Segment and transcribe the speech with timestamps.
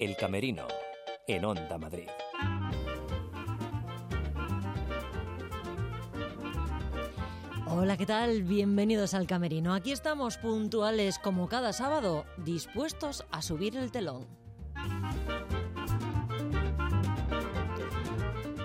[0.00, 0.66] El Camerino,
[1.28, 2.08] en Onda Madrid.
[7.68, 8.42] Hola, ¿qué tal?
[8.42, 9.72] Bienvenidos al Camerino.
[9.72, 14.26] Aquí estamos puntuales como cada sábado, dispuestos a subir el telón.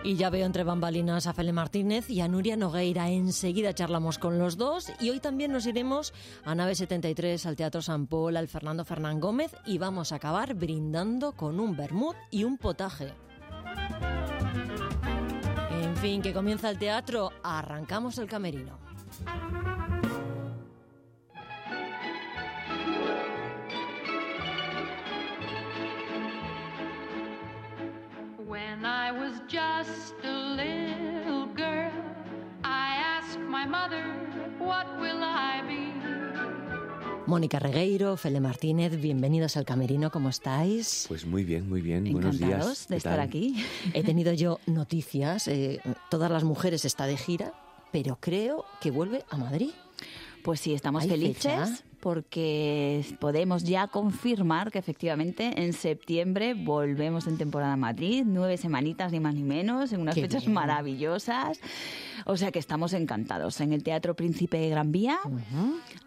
[0.04, 3.10] Y ya veo entre bambalinas a Fele Martínez y a Nuria Nogueira.
[3.10, 6.14] Enseguida charlamos con los dos y hoy también nos iremos
[6.46, 10.54] a Nave 73, al Teatro San Paul, al Fernando Fernán Gómez y vamos a acabar
[10.54, 13.14] brindando con un vermut y un potaje.
[15.82, 18.80] En fin, que comienza el teatro, arrancamos el camerino.
[37.30, 41.06] Mónica Regueiro, Fele Martínez, bienvenidos al Camerino, ¿cómo estáis?
[41.08, 42.12] Pues muy bien, muy bien.
[42.12, 42.88] Buenos Encantados días.
[42.88, 43.20] de ¿Qué estar tal?
[43.28, 43.64] aquí.
[43.94, 47.54] He tenido yo noticias, eh, todas las mujeres está de gira,
[47.92, 49.70] pero creo que vuelve a Madrid.
[50.44, 51.78] Pues sí, estamos ¿Hay felices fecha?
[52.00, 59.20] Porque podemos ya confirmar que efectivamente en septiembre volvemos en temporada Madrid, nueve semanitas ni
[59.20, 60.54] más ni menos, en unas Qué fechas bien.
[60.54, 61.60] maravillosas.
[62.26, 65.18] O sea que estamos encantados en el Teatro Príncipe de Gran Vía.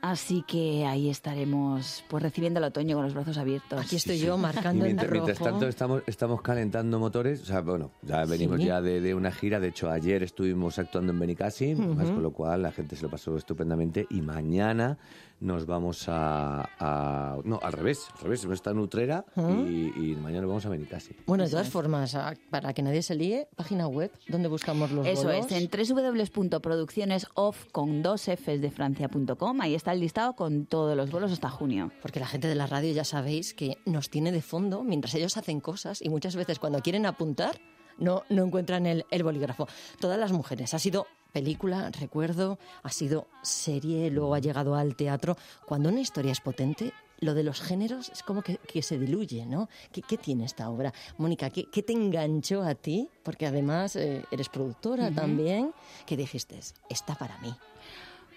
[0.01, 3.81] Así que ahí estaremos pues recibiendo el otoño con los brazos abiertos.
[3.85, 5.25] Aquí estoy yo Y marcando en mientras, rojo.
[5.27, 8.67] mientras tanto estamos, estamos calentando motores, o sea, bueno, ya venimos Sí.
[8.67, 12.33] ya de, de una gira, de hecho ayer estuvimos actuando en Benicassim, más con lo
[12.33, 14.99] cual la gente se lo pasó estupendamente y mañana
[15.41, 20.17] nos vamos a, a- no, al revés, al revés, no está en Utrera y, y
[20.21, 21.17] mañana vamos a Benicassim.
[21.27, 25.07] Bueno, de todas formas, a- para que nadie se líe, página web donde buscamos los
[25.07, 25.47] Eso bolos.
[25.51, 29.61] es, en www.produccionesoff con dos Fs de Francia.com.
[29.61, 31.91] Ahí está el listado con todos los vuelos hasta junio.
[32.03, 35.37] Porque la gente de la radio ya sabéis que nos tiene de fondo mientras ellos
[35.37, 37.61] hacen cosas y muchas veces cuando quieren apuntar
[37.99, 39.69] no, no encuentran el, el bolígrafo.
[40.01, 40.73] Todas las mujeres.
[40.75, 45.37] Ha sido película, recuerdo, ha sido serie, luego ha llegado al teatro.
[45.67, 49.47] Cuando una historia es potente, lo de los géneros es como que, que se diluye,
[49.47, 49.69] ¿no?
[49.93, 50.93] ¿Qué, qué tiene esta obra?
[51.19, 53.09] Mónica, ¿qué, qué te enganchó a ti?
[53.23, 55.73] Porque además eh, eres productora también,
[56.05, 57.55] que dijiste, está para mí.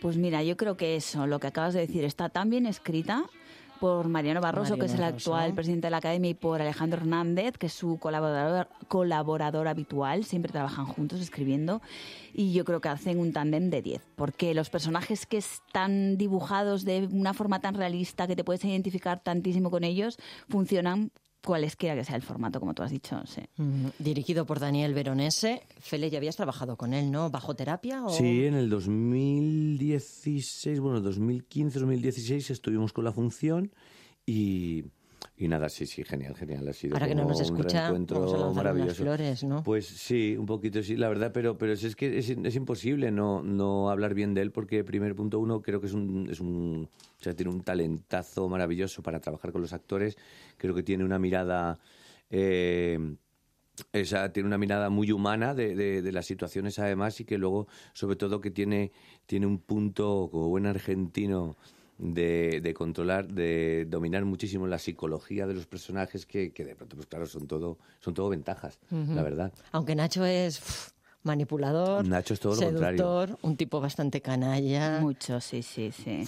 [0.01, 3.25] Pues mira, yo creo que eso, lo que acabas de decir, está tan bien escrita
[3.85, 5.55] por Mariano Barroso, que es el actual Barroso.
[5.57, 10.23] presidente de la Academia, y por Alejandro Hernández, que es su colaborador, colaborador habitual.
[10.23, 11.83] Siempre trabajan juntos escribiendo.
[12.33, 14.01] Y yo creo que hacen un tándem de 10.
[14.15, 19.21] Porque los personajes que están dibujados de una forma tan realista que te puedes identificar
[19.21, 20.17] tantísimo con ellos,
[20.49, 21.11] funcionan
[21.45, 23.21] cualesquiera que sea el formato, como tú has dicho.
[23.25, 23.41] Sí.
[23.57, 25.61] Mm, Dirigido por Daniel Veronese.
[25.79, 27.29] Fele, ya habías trabajado con él, ¿no?
[27.29, 28.03] ¿Bajo terapia?
[28.03, 28.09] O...
[28.09, 33.71] Sí, en el 2016, bueno, 2015, 2016 estuvimos con la función
[34.25, 34.85] y,
[35.37, 36.67] y nada, sí, sí, genial, genial.
[36.67, 39.63] Ha sido Ahora que no nos escucha, vamos a lanzar unas flores, ¿no?
[39.63, 43.43] Pues sí, un poquito sí, la verdad, pero, pero es que es, es imposible no,
[43.43, 46.87] no hablar bien de él porque, primer punto uno, creo que es un, es un,
[47.19, 50.17] o sea, tiene un talentazo maravilloso para trabajar con los actores,
[50.57, 51.79] creo que tiene una mirada...
[52.29, 53.15] eh,
[53.91, 57.67] esa, tiene una mirada muy humana de, de- de las situaciones además y que luego
[57.91, 58.93] sobre todo que tiene,
[59.25, 61.57] tiene un punto como buen argentino
[61.97, 66.95] de, de controlar, de dominar muchísimo la psicología de los personajes que, que de pronto
[66.95, 69.53] pues claro son todo, son todo ventajas, la verdad.
[69.71, 70.93] Aunque Nacho es
[71.25, 73.39] manipulador, Nacho es todo lo seductor, contrario.
[73.41, 74.99] un tipo bastante canalla.
[75.01, 76.23] Mucho, sí, sí, sí.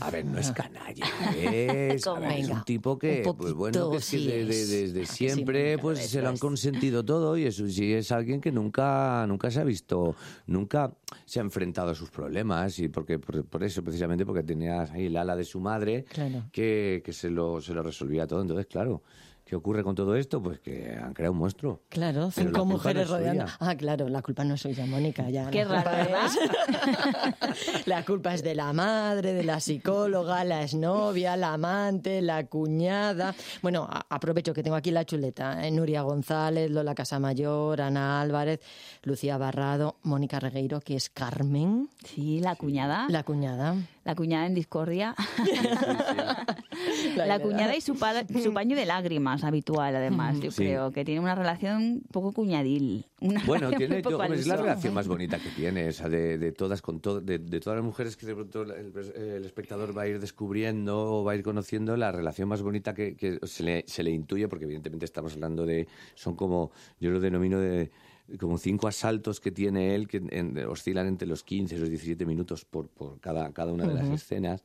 [0.00, 1.06] A ver, no es canalla,
[1.36, 2.20] es, a ¿Cómo?
[2.22, 4.60] ver, es un tipo que, un pues bueno, que es que poquito de- de- sí
[4.60, 4.68] es.
[4.94, 9.24] desde siempre pues se lo han consentido todo y eso sí es alguien que nunca,
[9.26, 10.14] nunca se ha visto,
[10.46, 10.92] nunca
[11.24, 15.06] se ha enfrentado a sus problemas y porque por, por eso precisamente porque tenía ahí
[15.06, 16.44] el ala de su madre Claro.
[16.52, 18.42] que, que se lo, se lo resolvía todo.
[18.42, 19.02] Entonces, claro,
[19.52, 20.42] ¿qué ocurre con todo esto?
[20.42, 21.82] Pues que han creado un monstruo.
[21.90, 23.46] Claro, Pero cinco no mujeres es rodeando.
[23.48, 23.56] suya.
[23.60, 25.28] Ah, claro, la culpa no es suya, Mónica.
[25.28, 26.26] Ya, Qué raro, ¿verdad?
[26.26, 32.46] es- la culpa es de la madre, de la psicóloga, la exnovia, la amante, la
[32.46, 33.34] cuñada.
[33.60, 35.66] Bueno, a- aprovecho que tengo aquí la chuleta.
[35.66, 35.70] ¿eh?
[35.70, 38.60] Nuria González, Lola Casamayor, Ana Álvarez,
[39.02, 43.04] Lucía Barrado, Mónica Regueiro, que es Carmen, Sí, la cuñada.
[43.10, 43.74] la cuñada.
[44.04, 45.14] La cuñada en discordia.
[47.16, 50.58] La cuñada y su, pa- su paño de lágrimas habitual, además, yo Sí.
[50.64, 53.06] creo, que tiene una relación un poco cuñadil.
[53.20, 56.82] Una Bueno, tiene, yo, es la relación más bonita que tiene, esa de, de todas
[56.82, 58.70] con todo, de, de todas las mujeres que de pronto el,
[59.16, 62.94] el espectador va a ir descubriendo o va a ir conociendo la relación más bonita
[62.94, 67.10] que, que se, le, se le intuye, porque evidentemente estamos hablando de, son como, yo
[67.10, 67.90] lo denomino de
[68.38, 72.24] como cinco asaltos que tiene él que en- oscilan entre los 15 y los 17
[72.24, 74.64] minutos por, por cada, cada una de las escenas.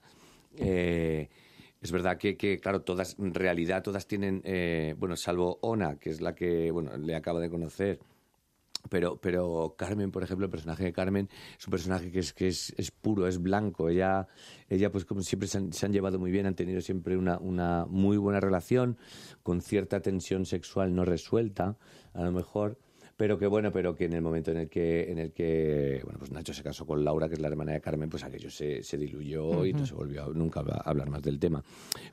[0.58, 1.28] Eh,
[1.88, 6.20] es verdad que, claro, todas, en realidad todas tienen, eh, bueno, salvo Ona, que es
[6.20, 7.98] la que, bueno, le acabo de conocer,
[8.90, 12.50] pero, pero Carmen, por ejemplo, el personaje de Carmen es un personaje que es, que
[12.50, 13.88] es, es puro, es blanco.
[13.88, 14.28] Ella,
[14.68, 17.38] ella pues como siempre se han, se han llevado muy bien, han tenido siempre una,
[17.38, 18.98] una muy buena relación,
[19.42, 21.78] con cierta tensión sexual no resuelta,
[22.14, 22.78] a lo mejor
[23.18, 26.20] pero que bueno, pero que en el momento en el que, en el que bueno,
[26.20, 28.84] pues Nacho se casó con Laura, que es la hermana de Carmen, pues aquello se,
[28.84, 31.64] se diluyó y no se volvió a- nunca a hablar más del tema.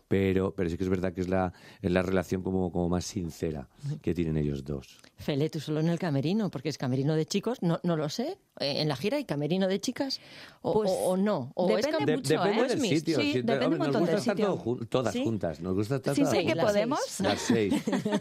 [0.09, 1.53] Pero, pero sí que es verdad que es la,
[1.83, 3.69] es la relación como, como más sincera
[4.03, 4.99] que tienen ellos dos.
[5.17, 8.39] Fele, tú solo en el camerino, porque es camerino de chicos, no, no lo sé.
[8.61, 10.21] Eh, ¿En la gira hay camerino de chicas?
[10.63, 11.53] ¿O, Pues, o- o no?
[11.55, 12.69] ¿O es depende cam- De- mucho, depende ¿eh?
[12.69, 13.21] del es sitio.
[13.21, 14.55] Sí, sí, depende un nos gusta del estar sitio.
[14.55, 15.23] todo todas ¿Sí?
[15.25, 15.61] juntas.
[15.61, 17.21] Nos gusta estar Sí, todas sé que las podemos.
[17.21, 17.75] Las seis.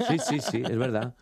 [0.10, 1.16] Sí, sí, sí, es verdad.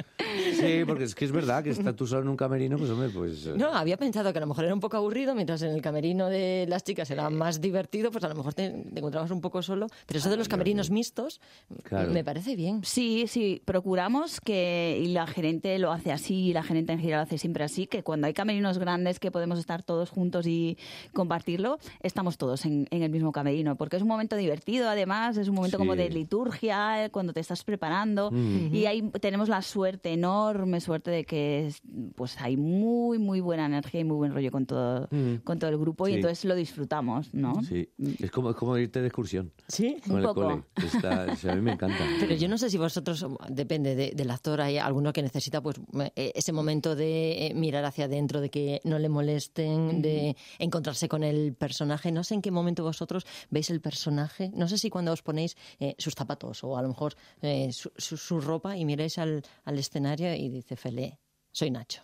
[0.59, 3.09] Sí, porque es que es verdad que estar tú solo en un camerino, pues hombre,
[3.09, 3.45] pues...
[3.47, 5.81] eh, No, había pensado que a lo mejor era un poco aburrido, mientras en el
[5.81, 9.41] camerino de las chicas era más divertido, pues a lo mejor te, te encontrabas un
[9.41, 9.87] poco solo.
[10.05, 11.41] Pero eso de los camerinos mixtos
[11.83, 12.11] Claro.
[12.11, 12.81] me parece bien.
[12.83, 17.17] Sí, sí, procuramos que, y la gerente lo hace así, y la gerente en gira
[17.17, 20.77] lo hace siempre así, que cuando hay camerinos grandes que podemos estar todos juntos y
[21.13, 25.47] compartirlo, estamos todos en, en el mismo camerino, porque es un momento divertido, además, es
[25.47, 25.97] un momento como Sí.
[25.99, 28.31] de liturgia, cuando te estás preparando,
[28.71, 31.81] y ahí tenemos la suerte, enorme suerte de que es-
[32.15, 35.07] pues hay muy, muy buena energía y muy buen rollo con todo,
[35.43, 37.61] con todo el grupo, y entonces lo disfrutamos, ¿no?
[37.63, 37.89] Sí,
[38.19, 39.97] es como, es como irte de excursión Sí.
[40.03, 40.41] con Un el poco.
[40.43, 40.63] cole.
[40.75, 41.97] Está- o sea, a mí me encanta.
[42.33, 45.77] Pero yo no sé si vosotros, depende de- del actor, hay alguno que necesita pues
[46.15, 51.07] eh, ese momento de eh, mirar hacia adentro, de que no le molesten, de encontrarse
[51.07, 52.11] con el personaje.
[52.11, 54.51] No sé en qué momento vosotros veis el personaje.
[54.53, 57.91] No sé si cuando os ponéis eh, sus zapatos o a lo mejor eh, su,
[57.97, 61.19] su- su ropa y miráis al, al escenario y dice Fele,
[61.51, 62.01] soy Nacho.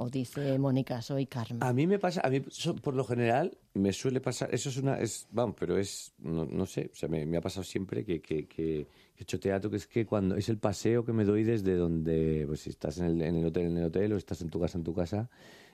[0.00, 1.60] O dice Mónica, soy Carmen.
[1.62, 4.76] A mí me pasa, a mí so- por lo general me suele pasar, eso es
[4.76, 8.04] una, es, vamos, pero es, no, no sé, o sea, me, me ha pasado siempre
[8.04, 8.82] que, que, que
[9.16, 12.44] he hecho teatro, que es que cuando es el paseo que me doy desde donde,
[12.46, 14.60] pues si estás en el, en el hotel, en el hotel, o estás en tu
[14.60, 15.28] casa, en tu casa,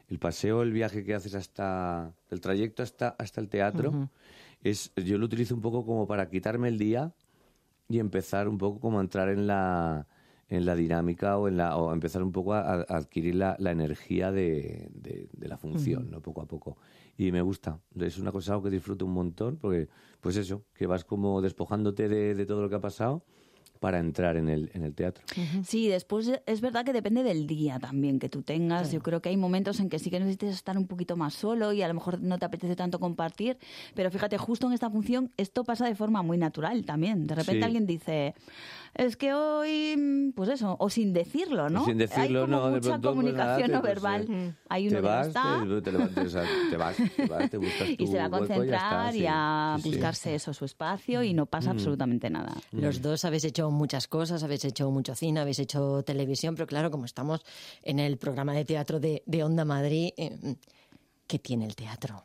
[0.09, 3.91] el paseo, el viaje que haces hasta, el trayecto hasta, hasta el teatro,
[4.62, 7.12] es, yo lo utilizo un poco como para quitarme el día
[7.91, 10.06] y empezar un poco como a entrar en la
[10.55, 13.71] en la dinámica o en la o empezar un poco a, a adquirir la, la
[13.73, 16.77] energía de, de- de la función no poco a poco
[17.17, 19.89] y me gusta es una cosa que disfruto un montón porque
[20.21, 23.25] pues eso que vas como despojándote de, de todo lo que ha pasado
[23.81, 25.25] para entrar en el en el teatro
[25.65, 28.93] Sí, después es verdad que depende del día también que tú tengas.
[28.93, 31.73] Yo creo que hay momentos en que sí que necesitas estar un poquito más solo
[31.73, 33.59] y a lo mejor no te apetece tanto compartir.
[33.95, 37.27] Pero fíjate, justo en esta función esto pasa de forma muy natural también.
[37.27, 37.65] De repente Sí.
[37.65, 38.35] alguien dice,
[38.94, 41.85] es que hoy, mm, pues eso, o sin decirlo, ¿no?
[41.85, 44.26] sin decirlo hay como no de mucha pronto, pues, comunicación no te- pues, verbal.
[44.31, 45.43] eh, hay te uno que no está.
[45.82, 45.91] te, te
[46.69, 49.26] te vas te vas te buscas Y se va a y concentrar está, y sí.
[49.29, 49.88] a Sí, sí.
[49.91, 51.49] buscarse eso, su espacio, y no Mm.
[51.49, 52.55] pasa absolutamente nada.
[52.73, 56.91] Los dos habéis hecho muchas cosas, habéis hecho mucho cine, habéis hecho televisión, pero claro,
[56.91, 57.44] como estamos
[57.82, 60.56] en el programa de teatro de, de Onda Madrid, eh,
[61.26, 62.25] ¿qué tiene el teatro?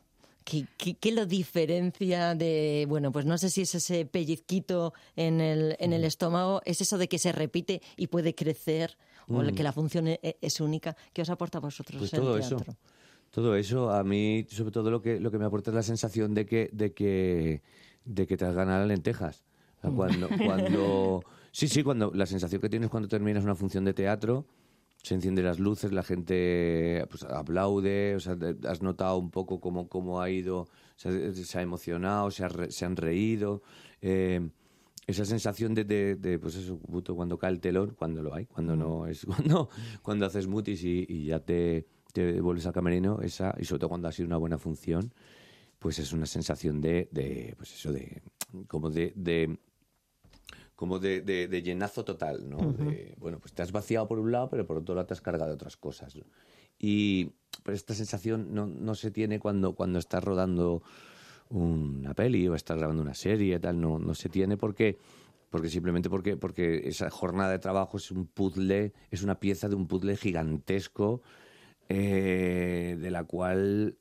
[0.50, 5.42] ¿Qué, qué, qué lo diferencia de, bueno, pues no sé si es ese pellizquito en
[5.42, 8.98] el, en el estómago, es eso de que se repite y puede crecer,
[9.28, 10.96] o que la función e- es, única?
[11.14, 12.58] ¿Qué os aporta a vosotros Pues el todo eso.
[12.58, 12.76] teatro?
[13.30, 16.34] Todo eso, a mí, sobre todo lo que, lo que me aporta es la sensación
[16.34, 17.62] de que, de que,
[18.06, 19.44] de que te has ganado lentejas.
[19.82, 24.48] Cuando, cuando, sí, sí, cuando, la sensación que tienes cuando terminas una función de teatro,
[25.02, 28.38] se encienden las luces, la gente pues, aplaude, o sea,
[28.68, 32.50] has notado un poco cómo, cómo ha ido, se ha, se ha emocionado, se, ha
[32.50, 33.62] re- se han reído.
[34.02, 34.50] eh,
[35.08, 38.46] esa sensación de, de, de, pues eso, puto, cuando cae el telón, cuando lo hay,
[38.46, 39.70] cuando no es, cuando,
[40.04, 43.90] cuando haces mutis y, y ya te, te vuelves al camerino, esa, y sobre todo
[43.90, 45.12] cuando ha sido una buena función,
[45.80, 48.22] pues es una sensación de, de pues eso, de,
[48.68, 49.58] como de, de
[50.80, 52.58] como de, de- de llenazo total, ¿no?
[52.72, 55.20] De, bueno, pues te has vaciado por un lado, pero por otro lado te has
[55.20, 56.16] cargado de otras cosas.
[56.16, 56.24] ¿no?
[56.80, 57.34] Y
[57.64, 60.82] pero esta sensación no, no se tiene cuando, cuando estás rodando
[61.50, 64.98] una peli o estás grabando una serie, tal, no, no se tiene porque
[65.50, 69.76] porque simplemente porque porque esa jornada de trabajo es un puzzle, es una pieza de
[69.76, 71.22] un puzzle gigantesco
[71.90, 73.98] eh, de la cual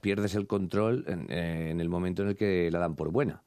[0.00, 3.42] pierdes el control en, eh, en el momento en el que la dan por buena,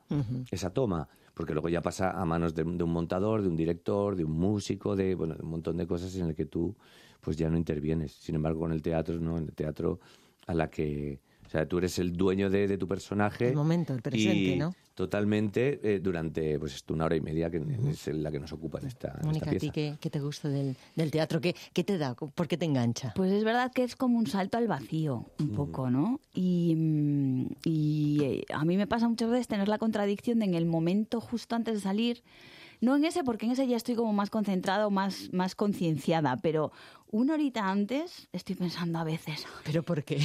[0.52, 4.16] esa toma, porque luego ya pasa a manos de, de un montador, de un director,
[4.16, 6.76] de un músico, de, bueno, de un montón de cosas en el que tú
[7.22, 8.14] pues ya no intervienes.
[8.14, 10.00] Sin embargo, con el teatro, no, en el teatro
[10.48, 11.20] a la que...
[11.46, 13.50] O sea, tú eres el dueño de, de tu personaje.
[13.50, 14.74] El momento, el presente, y ¿no?
[15.02, 17.58] Totalmente eh, durante pues esto, una hora y media, que
[17.90, 20.20] es la que nos ocupa en esta, en esta Mónica, ¿a ti qué, qué te
[20.20, 21.42] gusta del, del teatro?
[21.42, 22.14] ¿Qué, ¿Qué te da?
[22.14, 23.14] ¿Por qué te engancha?
[23.16, 26.20] Pues es verdad que es como un salto al vacío, un poco, ¿no?
[26.36, 30.54] Y, mm, y, eh, a mí me pasa muchas veces tener la contradicción de en
[30.56, 32.24] el momento justo antes de salir,
[32.80, 36.38] no en ese, porque en ese ya estoy como más concentrada o más, más concienciada,
[36.38, 36.72] pero
[37.12, 40.18] una horita antes estoy pensando a veces, ¿Pero por qué?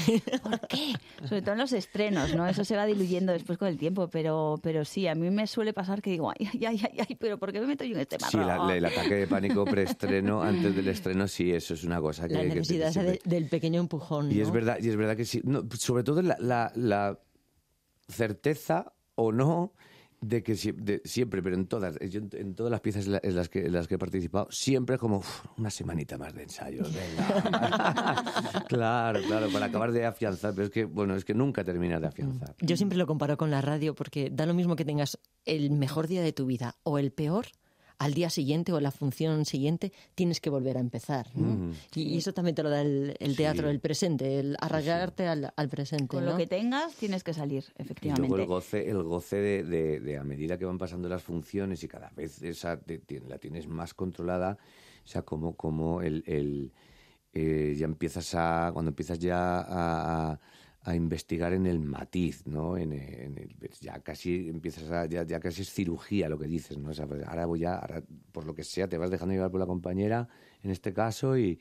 [0.42, 0.94] ¿por qué?
[1.28, 2.46] Sobre todo en los estrenos, ¿no?
[2.46, 5.72] Eso se va diluyendo después con el tiempo, pero, pero sí, a mí me suele
[5.72, 8.00] pasar que digo, ay, ay, ay, ay, ay, pero ¿por qué me meto yo en
[8.02, 8.68] este Sí, la- marrón?
[8.68, 12.34] la- el ataque de pánico preestreno antes del estreno, sí, eso es una cosa que...
[12.34, 14.30] La que te- necesidad siempre- de- del pequeño empujón.
[14.30, 14.54] Y es ¿no?
[14.54, 15.40] verdad, y es verdad que sí.
[15.44, 17.18] No, sobre todo la, la- la
[18.08, 19.72] certeza o no
[20.28, 23.20] de que de- siempre, pero en todas, yo en, en todas las piezas en la-
[23.22, 26.42] en las que, en las que he participado, siempre como "Uf, una semanita más de
[26.44, 28.64] ensayos, venga.
[28.68, 32.08] claro, claro, para acabar de afianzar, pero es que, bueno, es que nunca terminas de
[32.08, 32.54] afianzar.
[32.60, 36.06] Yo siempre lo comparo con la radio porque da lo mismo que tengas el mejor
[36.08, 37.46] día de tu vida o el peor.
[37.98, 41.28] Al día siguiente o la función siguiente tienes que volver a empezar.
[41.34, 41.72] ¿no?
[41.94, 43.70] y, y eso también te lo da el, el teatro, Sí.
[43.70, 46.08] el presente, el arraigarte al, al presente.
[46.08, 46.32] Con ¿no?
[46.32, 48.28] lo que tengas tienes que salir, Y efectivamente.
[48.28, 51.82] luego el goce, el goce de, de- de a medida que van pasando las funciones
[51.84, 54.58] y cada vez esa te- te- la tienes más controlada,
[55.04, 56.72] o sea, como, como el, el,
[57.32, 60.40] eh, ya empiezas a, cuando empiezas ya a, a-
[60.88, 62.76] a investigar en el matiz, ¿no?
[62.76, 66.46] En, el- en el- ya casi empiezas a, ya, ya casi es cirugía lo que
[66.46, 66.90] dices, ¿no?
[66.90, 68.02] O sea, pues ahora voy a, ahora,
[68.32, 70.28] por lo que sea, te vas dejando llevar por la compañera,
[70.62, 71.58] en este caso, y,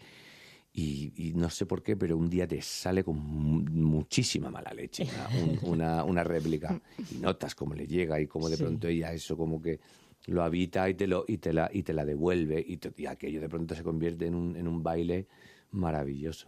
[0.74, 4.74] y, y no sé por qué, pero un día te sale con mu- muchísima mala
[4.74, 6.80] leche una, un- una, una réplica
[7.10, 8.62] y notas cómo le llega y cómo de Sí.
[8.64, 9.80] pronto ella eso como que
[10.28, 13.06] lo habita y te lo y te la y te la devuelve y, te- y
[13.06, 15.28] aquello de pronto se convierte en un, en un baile
[15.76, 16.48] maravilloso.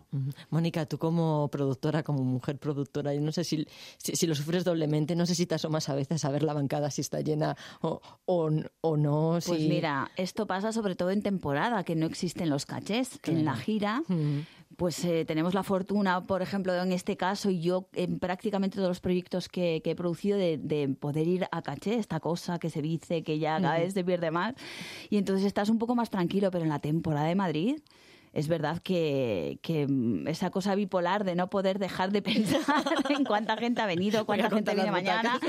[0.50, 3.67] Mónica, tú como productora, como mujer productora, yo no sé si,
[3.98, 6.53] si, si lo sufres doblemente, no sé si te asomas a veces a ver la
[6.53, 8.50] bancada si está llena o, o,
[8.81, 9.38] o no.
[9.46, 13.19] Pues si- mira, esto pasa sobre todo en temporada, que no existen los cachés.
[13.24, 14.01] En la gira,
[14.75, 18.89] pues eh, tenemos la fortuna, por ejemplo, en este caso, y yo en prácticamente todos
[18.89, 22.69] los proyectos que, que he producido, de, de poder ir a caché, esta cosa que
[22.69, 24.55] se dice que ya cada vez se pierde más.
[25.10, 27.79] Y entonces estás un poco más tranquilo, pero en la temporada de Madrid...
[28.34, 32.22] Es verdad que, que, mm, esa cosa bipolar de no poder dejar de
[32.62, 32.62] pensar
[33.10, 35.39] en cuánta gente ha venido, cuánta gente viene mañana.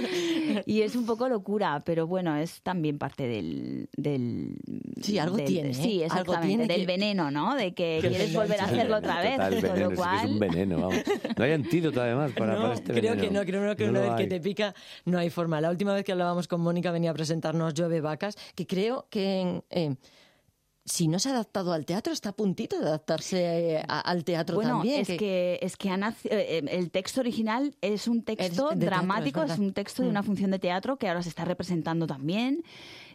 [0.65, 3.89] Y es un poco locura, pero bueno, es también parte del...
[3.97, 4.57] del
[5.03, 5.75] Sí, algo del- tiene, ¿eh?
[5.75, 7.55] Sí, Algo exactamente, tiene del que- veneno, ¿no?
[7.55, 10.77] De que quieres volver a hacerlo otra vez, Total, con veneno, que es un veneno,
[10.81, 10.97] vamos.
[11.37, 13.23] No hay antídoto además para, no, para este creo veneno.
[13.23, 15.61] que no, creo que No una vez que te pica no hay forma.
[15.61, 19.41] La última vez que hablábamos con Mónica venía a presentarnos Llueve Vacas, que creo que
[19.41, 19.95] en, eh,
[20.89, 24.25] si no se ha adaptado al teatro, está a puntito de adaptarse eh, a- al
[24.25, 25.03] teatro Bueno, también.
[25.03, 28.57] es que, es que ha naci- eh, el texto original es un texto Es de
[28.57, 30.27] teatro, dramático, es es, un texto de una Mm.
[30.27, 32.63] función de teatro que ahora se está representando también.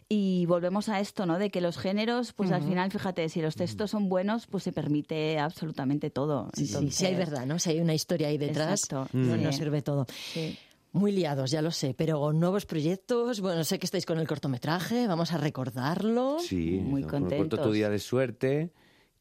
[0.06, 1.38] Y volvemos a esto, ¿no?
[1.38, 4.70] De que los géneros, pues al final, fíjate, si los textos son buenos, pues se
[4.70, 6.50] permite absolutamente todo.
[6.52, 7.58] Sí, sí, Entonces, si hay verdad, ¿no?
[7.58, 9.40] Si hay una historia ahí detrás, Exacto, no sí.
[9.42, 10.06] nos sirve todo.
[10.34, 10.58] Sí.
[10.94, 15.08] Muy liados, ya lo sé, pero nuevos proyectos, bueno, sé que estáis con el cortometraje,
[15.08, 16.38] vamos a recordarlo.
[16.38, 17.60] Sí, Muy contentos.
[17.60, 18.70] Tu día de suerte,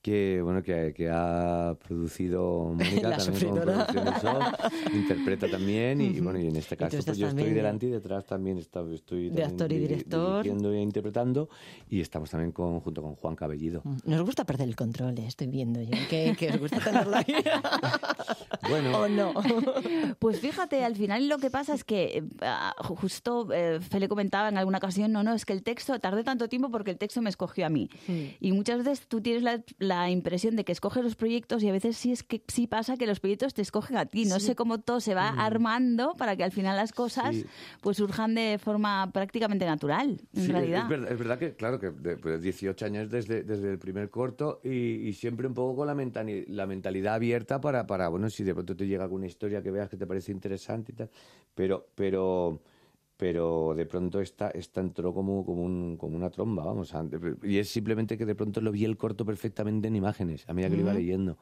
[0.04, 6.48] que bueno que, que ha producido Mónica La también Off, interpreta también y, bueno y
[6.48, 9.50] en este caso pues yo estoy de- delante y detrás también está- estoy de también
[9.52, 10.44] actor y director.
[10.44, 11.50] dirigiendo e interpretando
[11.90, 13.82] y estamos también con, junto con Juan Cabellido.
[14.06, 17.26] Nos gusta perder el control, eh, estoy viendo yo, que, que os gusta tenerlo ahí.
[18.70, 19.34] Bueno, ¿O no?
[20.20, 24.48] Pues fíjate, al final lo que pasa es que eh, ah, justo eh, Fele comentaba
[24.48, 27.22] en alguna ocasión, no, no, es que el texto tardé tanto tiempo porque el texto
[27.22, 27.90] me escogió a mí.
[28.40, 31.72] Y muchas veces tú tienes la, la impresión de que escoges los proyectos y a
[31.72, 34.26] veces sí es que sí pasa que los proyectos te escogen a ti.
[34.26, 37.46] No sé cómo todo se va armando para que al final las cosas Sí.
[37.82, 40.84] pues surjan de forma prácticamente natural, en Sí, es- realidad.
[40.84, 44.10] Es, verdad, es verdad que, claro, que de- pues, 18 años desde, desde el primer
[44.10, 44.70] corto y,
[45.08, 48.54] y siempre un poco con la, mentali- la mentalidad abierta para, para, bueno, si de
[48.54, 51.10] pronto te llega alguna historia que veas que te parece interesante y tal,
[51.56, 52.62] pero, pero,
[53.18, 56.94] pero de pronto esta, esta entró como, como, un- como una tromba, vamos,
[57.44, 60.70] y es simplemente que de pronto lo vi el corto perfectamente en imágenes, a medida
[60.70, 61.38] que lo iba leyendo,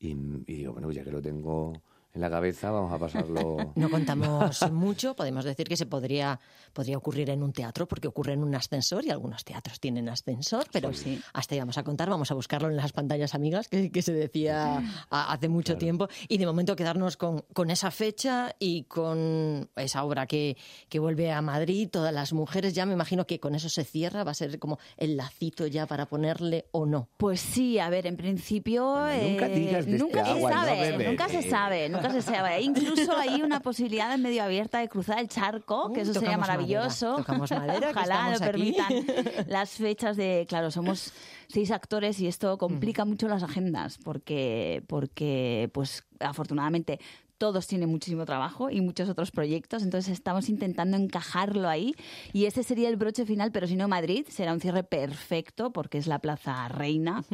[0.00, 0.10] y,
[0.46, 1.82] y digo, bueno, ya que lo tengo
[2.14, 3.72] en la cabeza, vamos a pasarlo...
[3.76, 6.38] No contamos mucho, podemos decir que se podría,
[6.72, 10.66] podría ocurrir en un teatro, porque ocurre en un ascensor y algunos teatros tienen ascensor,
[10.72, 11.20] pero sí.
[11.32, 14.12] hasta ahí vamos a contar, vamos a buscarlo en las pantallas amigas, que, que se
[14.12, 14.76] decía
[15.10, 20.04] a- hace mucho tiempo, y de momento quedarnos con, con esa fecha y con esa
[20.04, 20.56] obra que,
[20.88, 24.22] que vuelve a Madrid, todas las mujeres, ya me imagino que con eso se cierra,
[24.24, 27.08] va a ser como el lacito ya para ponerle o no.
[27.16, 28.90] Pues sí, a ver, en principio...
[28.90, 31.88] Bueno, nunca eh, digas de este nunca se agua y no sabe, nunca se sabe,
[32.02, 32.60] nunca nunca se sabe.
[32.62, 37.06] Incluso hay una posibilidad en medio abierta de cruzar el charco, que eso sería maravilloso.
[37.06, 38.92] madera, tocamos madera, que Ojalá lo permitan
[39.48, 40.46] las fechas de...
[40.48, 41.12] Claro, somos
[41.48, 46.98] seis actores y esto complica mucho las agendas porque, porque pues afortunadamente
[47.42, 51.96] todos tienen muchísimo trabajo y muchos otros proyectos, entonces estamos intentando encajarlo ahí
[52.32, 55.98] y este sería el broche final, pero si no Madrid será un cierre perfecto porque
[55.98, 57.24] es la Plaza Reina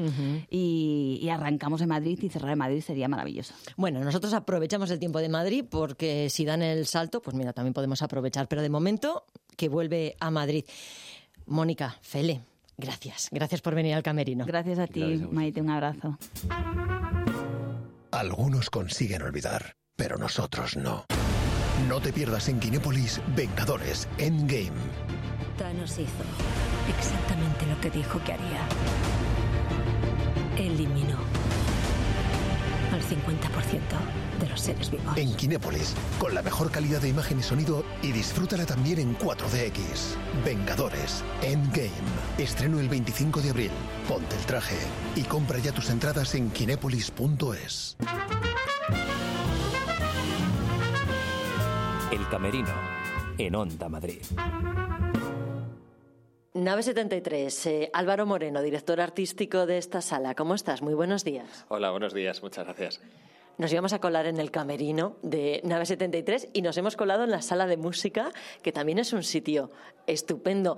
[0.48, 3.52] y, y arrancamos en Madrid y cerrar en Madrid sería maravilloso.
[3.76, 7.74] Bueno, nosotros aprovechamos el tiempo de Madrid porque si dan el salto, pues mira, también
[7.74, 8.48] podemos aprovechar.
[8.48, 9.26] Pero de momento,
[9.58, 10.64] que vuelve a Madrid.
[11.44, 12.40] Mónica, Fele,
[12.78, 13.28] gracias.
[13.30, 14.46] Gracias por venir al camerino.
[14.46, 15.34] Gracias a ti, Gracias a.
[15.34, 16.18] Maite, un abrazo.
[18.10, 21.04] Algunos consiguen olvidar, pero nosotros no.
[21.88, 24.70] No te pierdas en Kinépolis Vengadores Endgame.
[25.58, 26.24] Thanos hizo
[26.96, 28.60] exactamente lo que dijo que haría.
[30.56, 31.18] Eliminó
[32.92, 33.80] al 50%
[34.40, 35.16] de los seres vivos.
[35.16, 40.14] En Kinépolis, con la mejor calidad de imagen y sonido y disfrútala también en 4DX.
[40.44, 41.90] Vengadores Endgame.
[42.38, 43.70] Estreno el 25 de abril.
[44.08, 44.78] Ponte el traje
[45.16, 47.96] y compra ya tus entradas en kinépolis.es.
[52.18, 52.74] El Camerino,
[53.38, 54.20] en Onda Madrid.
[56.54, 60.34] Nave 73, eh, Álvaro Moreno, director artístico de esta sala.
[60.34, 60.82] ¿Cómo estás?
[60.82, 61.64] Muy buenos días.
[61.68, 63.00] Hola, buenos días, muchas gracias.
[63.56, 67.30] Nos íbamos a colar en el camerino de Nave 73 y nos hemos colado en
[67.30, 68.32] la sala de música,
[68.62, 69.70] que también es un sitio
[70.08, 70.76] estupendo.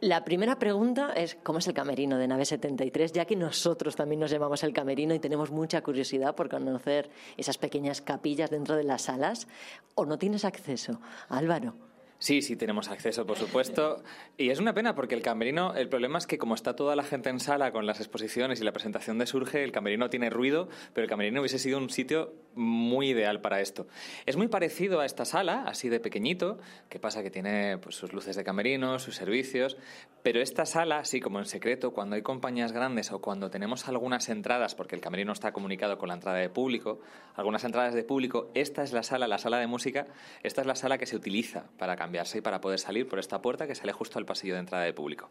[0.00, 3.12] La primera pregunta es, ¿cómo es el camerino de Nave 73?
[3.12, 7.56] Ya que nosotros también nos llamamos el camerino y tenemos mucha curiosidad por conocer esas
[7.56, 9.48] pequeñas capillas dentro de las salas.
[9.94, 11.00] ¿O no tienes acceso,
[11.30, 11.74] Álvaro?
[12.18, 14.02] Sí, sí, tenemos acceso, por supuesto.
[14.38, 17.02] Y es una pena porque el camerino, el problema es que como está toda la
[17.02, 20.68] gente en sala con las exposiciones y la presentación de Surge, el camerino tiene ruido,
[20.94, 23.86] pero el camerino hubiese sido un sitio muy ideal para esto.
[24.24, 26.58] Es muy parecido a esta sala, así de pequeñito,
[26.88, 29.76] que pasa que tiene pues, sus luces de camerino, sus servicios,
[30.22, 34.28] pero esta sala, así como en secreto, cuando hay compañías grandes o cuando tenemos algunas
[34.30, 37.00] entradas, porque el camerino está comunicado con la entrada de público,
[37.34, 40.06] algunas entradas de público, esta es la sala, la sala de música,
[40.42, 43.66] esta es la sala que se utiliza para cambiarse para poder salir por esta puerta
[43.66, 45.28] que sale justo al pasillo de entrada de público.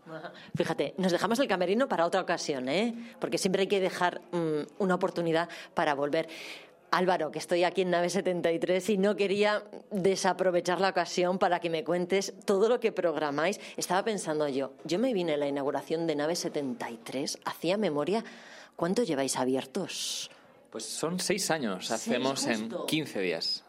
[0.55, 2.93] Fíjate, nos dejamos el camerino para otra ocasión, ¿eh?
[3.19, 6.27] Porque siempre hay que dejar mm, una oportunidad para volver.
[6.91, 11.69] Álvaro, que estoy aquí en Nave 73 y no quería desaprovechar la ocasión para que
[11.69, 13.59] me cuentes todo lo que programáis.
[13.77, 18.25] Estaba pensando yo, yo me vine a la inauguración de Nave 73, hacía memoria,
[18.75, 20.29] ¿cuánto lleváis abiertos?
[20.75, 22.85] Pues son seis años, hacemos en justo.
[22.85, 23.63] 15 días.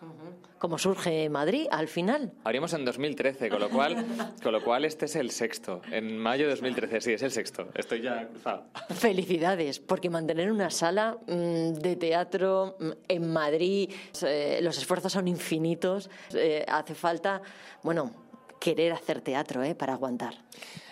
[0.59, 2.33] ¿Cómo surge Madrid al final?
[2.43, 4.05] Abrimos en 2013, con lo cual,
[4.43, 5.83] con lo cual este es el sexto.
[5.93, 7.69] En mayo de 2013, sí, es el sexto.
[7.75, 8.65] Estoy ya cruzado.
[8.91, 13.89] Felicidades, porque mantener una sala mm, de teatro mm, en Madrid,
[14.23, 16.11] eh, los esfuerzos son infinitos.
[16.35, 17.41] Eh, hace falta,
[17.85, 18.11] bueno,
[18.59, 19.77] querer hacer teatro ¿eh?
[19.77, 20.35] para aguantar.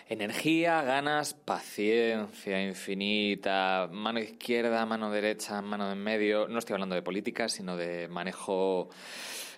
[0.07, 6.47] Energía, ganas, paciencia infinita, mano izquierda, mano derecha, mano en medio.
[6.47, 8.90] No estoy hablando de política, sino de manejo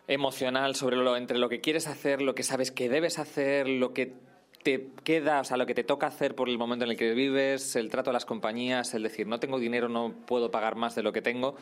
[0.07, 3.93] emocional sobre lo entre lo que quieres hacer, lo que sabes que debes hacer, lo
[3.93, 4.15] que
[4.63, 7.13] te queda, o sea, lo que te toca hacer por el momento en el que
[7.13, 10.95] vives, el trato a las compañías, el decir, no tengo dinero, no puedo pagar más
[10.95, 11.57] de lo que tengo,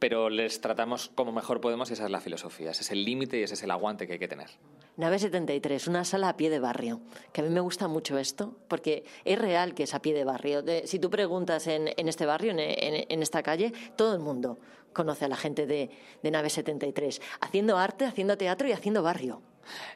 [0.00, 3.38] pero les tratamos como mejor podemos y esa es la filosofía, ese es el límite
[3.38, 4.48] y ese es el aguante que hay que tener.
[4.96, 7.00] Nave 73, una sala a pie de barrio,
[7.32, 10.24] que a mí me gusta mucho esto, porque es real que es a pie de
[10.24, 10.62] barrio.
[10.62, 14.20] De- si tú preguntas en, en este barrio, en, en- en esta calle, todo el
[14.20, 14.58] mundo
[14.92, 15.90] conoce a la gente de,
[16.22, 19.40] de Nave 73, haciendo arte, haciendo teatro y haciendo barrio.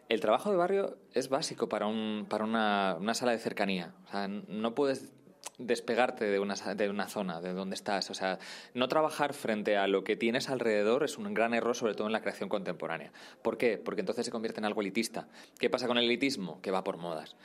[0.09, 3.95] El trabajo de barrio es básico para, un, para una, una sala de cercanía.
[4.07, 5.11] O sea, no puedes
[5.59, 8.11] despegarte de una, de una zona, de donde estás.
[8.11, 8.39] O sea,
[8.75, 12.13] no trabajar frente a lo que tienes alrededor es un gran error, sobre todo en
[12.13, 13.13] la creación contemporánea.
[13.43, 13.79] ¿Por qué?
[13.79, 15.29] Porque entonces se convierte en algo elitista.
[15.59, 16.61] ¿Qué pasa con el elitismo?
[16.61, 17.37] Que va por modas.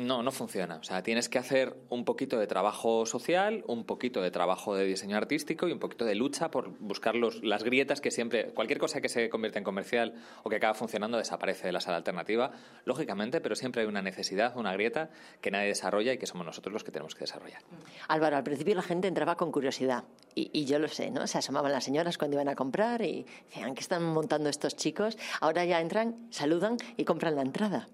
[0.00, 0.76] No, no funciona.
[0.76, 4.84] O sea, tienes que hacer un poquito de trabajo social, un poquito de trabajo de
[4.84, 8.52] diseño artístico y un poquito de lucha por buscar los, las grietas que siempre.
[8.54, 11.98] Cualquier cosa que se convierte en comercial o que acaba funcionando desaparece de la sala
[11.98, 12.52] alternativa,
[12.86, 15.10] lógicamente, pero siempre hay una necesidad, una grieta
[15.42, 17.62] que nadie desarrolla y que somos nosotros los que tenemos que desarrollar.
[18.08, 21.26] Álvaro, al principio la gente entraba con curiosidad, y, y yo lo sé, ¿no?
[21.26, 25.18] Se asomaban las señoras cuando iban a comprar y decían, ¿qué están montando estos chicos?
[25.40, 27.88] Ahora ya entran, saludan y compran la entrada.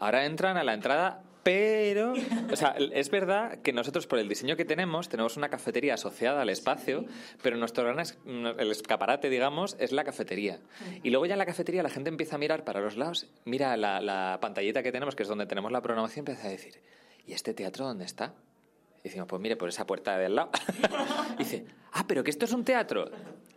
[0.00, 2.14] Ahora entran a la entrada, pero,
[2.50, 6.40] o sea, es verdad que nosotros por el diseño que tenemos tenemos una cafetería asociada
[6.42, 7.04] al espacio,
[7.42, 10.58] pero nuestro gran es- el escaparate, digamos, es la cafetería.
[11.04, 13.76] Y luego ya en la cafetería la gente empieza a mirar para los lados, mira
[13.76, 16.80] la, la pantallita que tenemos, que es donde tenemos la programación, y empieza a decir,
[17.26, 18.34] ¿y este teatro dónde está?
[19.00, 20.50] Y decimos, pues mire, por esa puerta de al lado.
[21.34, 23.10] y dice, ah, pero que esto es un teatro.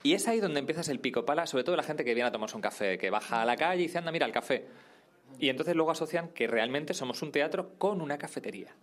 [0.04, 2.32] Y es ahí donde empiezas el pico pala, sobre todo la gente que viene a
[2.34, 4.66] tomarse un café, que baja a la calle y dice, anda, mira el café.
[5.40, 8.76] Y entonces luego asocian que realmente somos un teatro con una cafetería.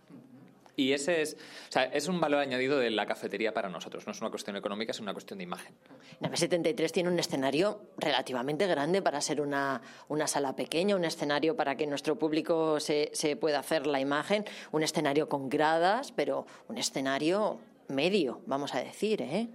[0.77, 1.37] Y ese es,
[1.69, 4.05] o sea, es un valor añadido de la cafetería para nosotros.
[4.05, 5.73] No es una cuestión económica, es una cuestión de imagen.
[6.19, 11.55] Nave 73 tiene un escenario relativamente grande para ser una, una sala pequeña, un escenario
[11.55, 16.45] para que nuestro público se, se pueda hacer la imagen, un escenario con gradas, pero
[16.67, 19.47] un escenario medio, vamos a decir, ¿eh?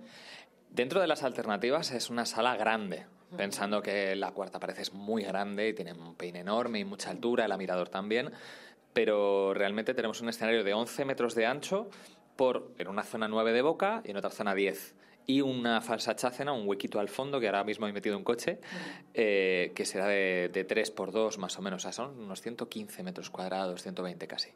[0.70, 3.04] Dentro de las alternativas es una sala grande,
[3.36, 7.10] pensando que la cuarta pared es muy grande y tiene un peine enorme y mucha
[7.10, 8.32] altura, el mirador también
[8.92, 11.88] pero realmente tenemos un escenario de 11 metros de ancho
[12.36, 14.94] por en una zona 9 de boca y en otra zona 10
[15.26, 18.58] y una falsa chácena, un huequito al fondo, que ahora mismo he metido un coche,
[19.14, 22.40] eh, que será de, de 3 por 2 más o menos, o sea, son unos
[22.40, 24.50] 115 metros cuadrados, 120 casi.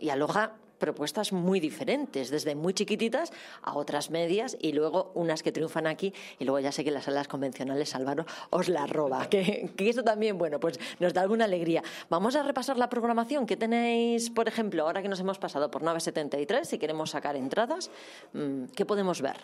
[0.00, 5.52] Y aloja propuestas muy diferentes, desde muy chiquititas a otras medias y luego unas que
[5.52, 9.70] triunfan aquí y luego ya sé que las salas convencionales Álvaro os la roba, que,
[9.78, 11.82] eso también, bueno, pues nos da alguna alegría.
[12.08, 15.82] Vamos a repasar la programación que tenéis, por ejemplo, ahora que nos hemos pasado por
[15.82, 17.90] Nave 73, si queremos sacar entradas,
[18.32, 19.36] mm, ¿qué podemos ver?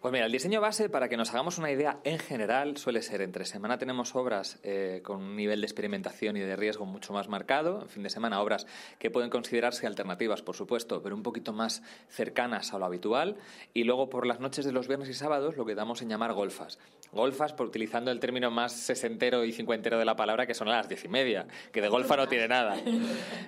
[0.00, 3.22] Pues mira, el diseño base, para que nos hagamos una idea, en general suele ser
[3.22, 7.28] entre semana tenemos obras eh, con un nivel de experimentación y de riesgo mucho más
[7.28, 8.66] marcado, en fin de semana obras
[8.98, 13.36] que pueden considerarse alternativas, por supuesto, pero un poquito más cercanas a lo habitual,
[13.72, 16.34] y luego por las noches de los viernes y sábados lo que damos en llamar
[16.34, 16.78] golfas.
[17.12, 20.72] Golfas, por utilizando el término más sesentero y cincuentero de la palabra, que son a
[20.72, 22.76] las diez y media, que de golfa no tiene nada.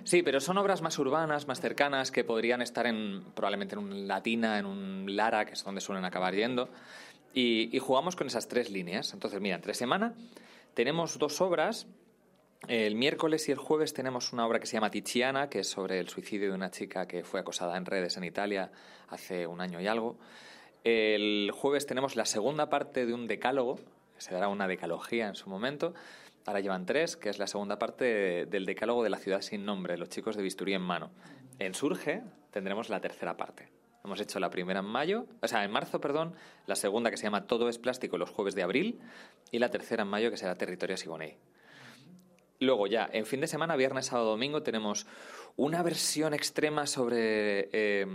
[0.04, 4.08] Sí, pero son obras más urbanas, más cercanas, que podrían estar en probablemente en un
[4.08, 6.45] Latina, en un Lara, que es donde suelen acabar yendo
[7.34, 9.12] y, jugamos con esas tres líneas.
[9.12, 10.14] Entonces, mira, entre semana
[10.74, 11.86] tenemos dos obras.
[12.68, 16.00] El miércoles y el jueves tenemos una obra que se llama Tiziana, que es sobre
[16.00, 18.72] el suicidio de una chica que fue acosada en redes en Italia
[19.08, 20.16] hace un año y algo.
[20.82, 23.78] El jueves tenemos la segunda parte de un decálogo,
[24.16, 25.94] se dará una decalogía en su momento.
[26.46, 29.98] Ahora llevan tres, que es la segunda parte del decálogo de la ciudad sin nombre,
[29.98, 31.10] los chicos de bisturí en mano.
[31.58, 33.75] En Surge tendremos la tercera parte.
[34.06, 37.24] Hemos hecho la primera en mayo, o sea, en marzo, perdón, la segunda que se
[37.24, 39.00] llama Todo es plástico los jueves de abril
[39.50, 41.36] y la tercera en mayo que será Territorio Siboney.
[42.60, 45.08] Luego ya, en fin de semana, viernes, sábado, domingo, tenemos
[45.56, 48.06] una versión extrema sobre eh,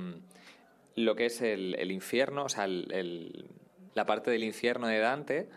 [0.96, 5.50] lo que es el, infierno, o sea, la parte del infierno de Dante.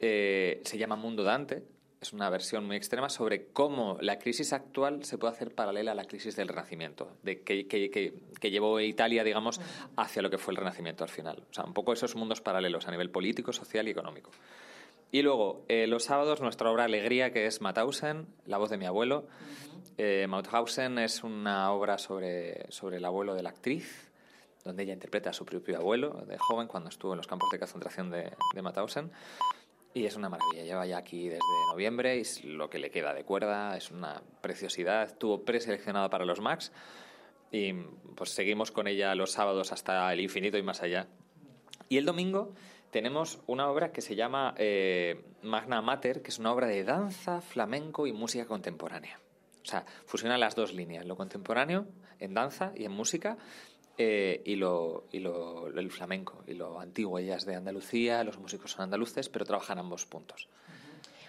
[0.00, 1.62] Eh, se llama Mundo Dante,
[2.06, 5.94] es una versión muy extrema sobre cómo la crisis actual se puede hacer paralela a
[5.94, 9.60] la crisis del Renacimiento, de que, que, que, que, llevó Italia, digamos,
[9.96, 11.42] hacia lo que fue el Renacimiento al final.
[11.50, 14.30] O sea, un poco esos mundos paralelos a nivel político, social y económico.
[15.10, 18.86] Y luego, eh, los sábados, nuestra obra Alegría, que es Mauthausen, La voz de mi
[18.86, 19.26] abuelo.
[19.98, 24.12] Eh, Mauthausen es una obra sobre, sobre el abuelo de la actriz,
[24.64, 27.58] donde ella interpreta a su propio abuelo de joven cuando estuvo en los campos de
[27.58, 29.10] concentración de, de Mauthausen.
[29.96, 33.14] Y es una maravilla, lleva ya aquí desde noviembre y es lo que le queda
[33.14, 35.04] de cuerda, es una preciosidad.
[35.04, 36.70] Estuvo preseleccionada para los Max
[37.50, 37.72] y
[38.14, 41.06] pues seguimos con ella los sábados hasta el infinito y más allá.
[41.88, 42.52] Y el domingo
[42.90, 47.40] tenemos una obra que se llama eh, Magna Mater, que es una obra de danza,
[47.40, 49.18] flamenco y música contemporánea.
[49.62, 51.86] O sea, fusiona las dos líneas, lo contemporáneo
[52.18, 53.38] en danza y en música
[53.98, 57.18] eh, y, lo, y lo, el flamenco y lo antiguo.
[57.18, 60.48] Es de Andalucía, los músicos son andaluces, pero trabajan ambos puntos.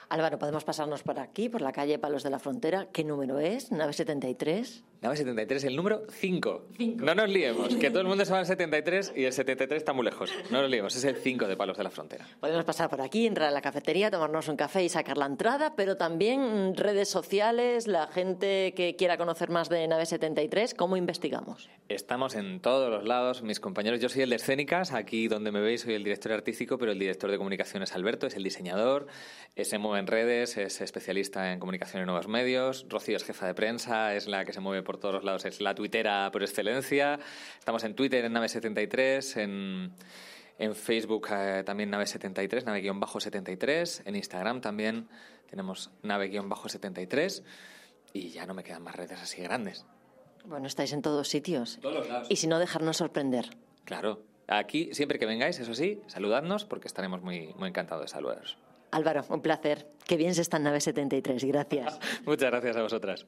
[0.10, 2.88] Álvaro, podemos pasarnos por aquí, por la calle Palos de la Frontera.
[2.94, 3.72] ¿Qué número es?
[3.72, 4.84] ¿Nave 73?
[5.02, 6.70] Nave 73, el número 5.
[6.98, 9.94] No nos liemos, que todo el mundo se va al 73 y el 73 está
[9.94, 10.32] muy lejos.
[10.50, 12.26] No nos liemos, es el 5 de Palos de la Frontera.
[12.40, 15.76] Podemos pasar por aquí, entrar a la cafetería, tomarnos un café y sacar la entrada,
[15.76, 21.70] pero también redes sociales, la gente que quiera conocer más de Nave 73, ¿cómo investigamos?
[21.90, 23.44] Estamos en todos los lados.
[23.44, 26.78] Mis compañeros, yo soy el de escénicas, aquí donde me veis soy el director artístico,
[26.78, 29.06] pero el director de comunicación es Alberto, es el diseñador,
[29.56, 32.86] se mueve en redes, es especialista en comunicación y nuevos medios.
[32.90, 35.62] Rocío es jefa de prensa, es la que se mueve por todos los lados, es
[35.62, 37.20] la tuitera por excelencia.
[37.60, 39.94] Estamos en Twitter en Nave73, en,
[40.58, 45.08] en Facebook eh, también Nave73, Nave-73, en Instagram también
[45.48, 47.44] tenemos Nave-73
[48.14, 49.86] y ya no me quedan más redes así grandes.
[50.46, 51.80] Bueno, estáis en todos sitios.
[51.82, 52.28] Todos lados.
[52.30, 53.50] Y si no, dejarnos sorprender.
[53.84, 54.24] Claro.
[54.48, 58.58] Aquí, siempre que vengáis, eso sí, saludadnos porque estaremos muy, muy encantados de saludaros.
[58.92, 59.88] Álvaro, un placer.
[60.06, 61.44] Qué bien se está en Nave 73.
[61.46, 62.00] Gracias.
[62.26, 63.26] Muchas gracias a vosotras.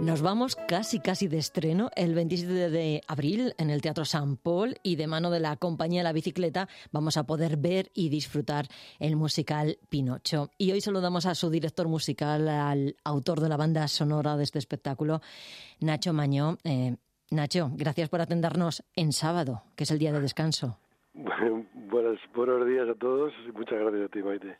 [0.00, 4.76] Nos vamos casi casi de estreno el 27 de abril en el Teatro San Paul
[4.82, 9.16] y de mano de la compañía La Bicicleta vamos a poder ver y disfrutar el
[9.16, 10.50] musical Pinocho.
[10.58, 14.58] Y hoy saludamos a su director musical, al autor de la banda sonora de este
[14.58, 15.22] espectáculo,
[15.80, 16.58] Nacho Mañó.
[16.64, 16.96] Eh,
[17.30, 20.78] Nacho, gracias por atendernos en sábado, que es el día de descanso.
[21.18, 24.58] Buenas, buenos días a todos y muchas gracias a ti, Maite.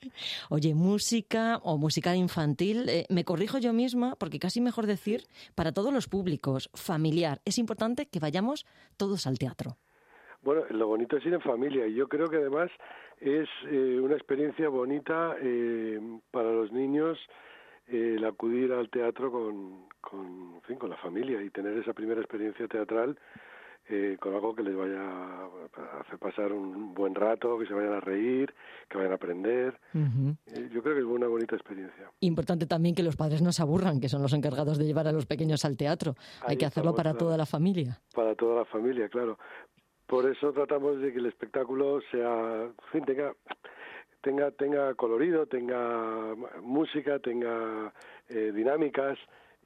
[0.48, 5.72] Oye, música o musical infantil, eh, me corrijo yo misma, porque casi mejor decir, para
[5.72, 7.40] todos los públicos, familiar.
[7.44, 8.64] Es importante que vayamos
[8.96, 9.76] todos al teatro.
[10.40, 12.70] Bueno, lo bonito es ir en familia y yo creo que además
[13.20, 17.18] es eh, una experiencia bonita eh, para los niños
[17.86, 22.20] el acudir al teatro con, con, en fin, con la familia y tener esa primera
[22.20, 23.18] experiencia teatral
[23.88, 27.92] eh, con algo que les vaya a hacer pasar un buen rato, que se vayan
[27.92, 28.52] a reír,
[28.88, 29.78] que vayan a aprender.
[29.94, 32.10] Eh, yo creo que es una bonita experiencia.
[32.20, 35.12] Importante también que los padres no se aburran, que son los encargados de llevar a
[35.12, 36.14] los pequeños al teatro.
[36.46, 38.00] Hay que hacerlo para toda la familia.
[38.14, 39.38] Para toda la familia, claro.
[40.06, 43.32] Por eso tratamos de que el espectáculo sea, fin, tenga
[44.20, 47.92] tenga tenga colorido, tenga música, tenga
[48.28, 49.18] eh, dinámicas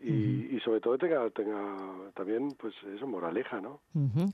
[0.02, 3.80] y, sobre todo tenga, tenga también, pues eso, moraleja, ¿no?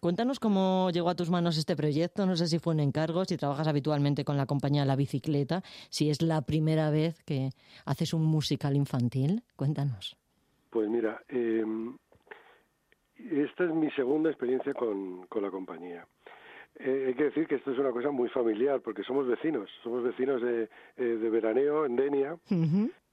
[0.01, 3.37] Cuéntanos cómo llegó a tus manos este proyecto, no sé si fue un encargo, si
[3.37, 7.51] trabajas habitualmente con la compañía La Bicicleta, si es la primera vez que
[7.85, 10.17] haces un musical infantil, cuéntanos.
[10.71, 11.97] Pues mira, em,
[13.19, 16.07] esta es mi segunda experiencia con, con la compañía.
[16.79, 20.03] Eh, hay que decir que esto es una cosa muy familiar, porque somos vecinos, somos
[20.05, 22.37] vecinos de, eh, de veraneo en Denia,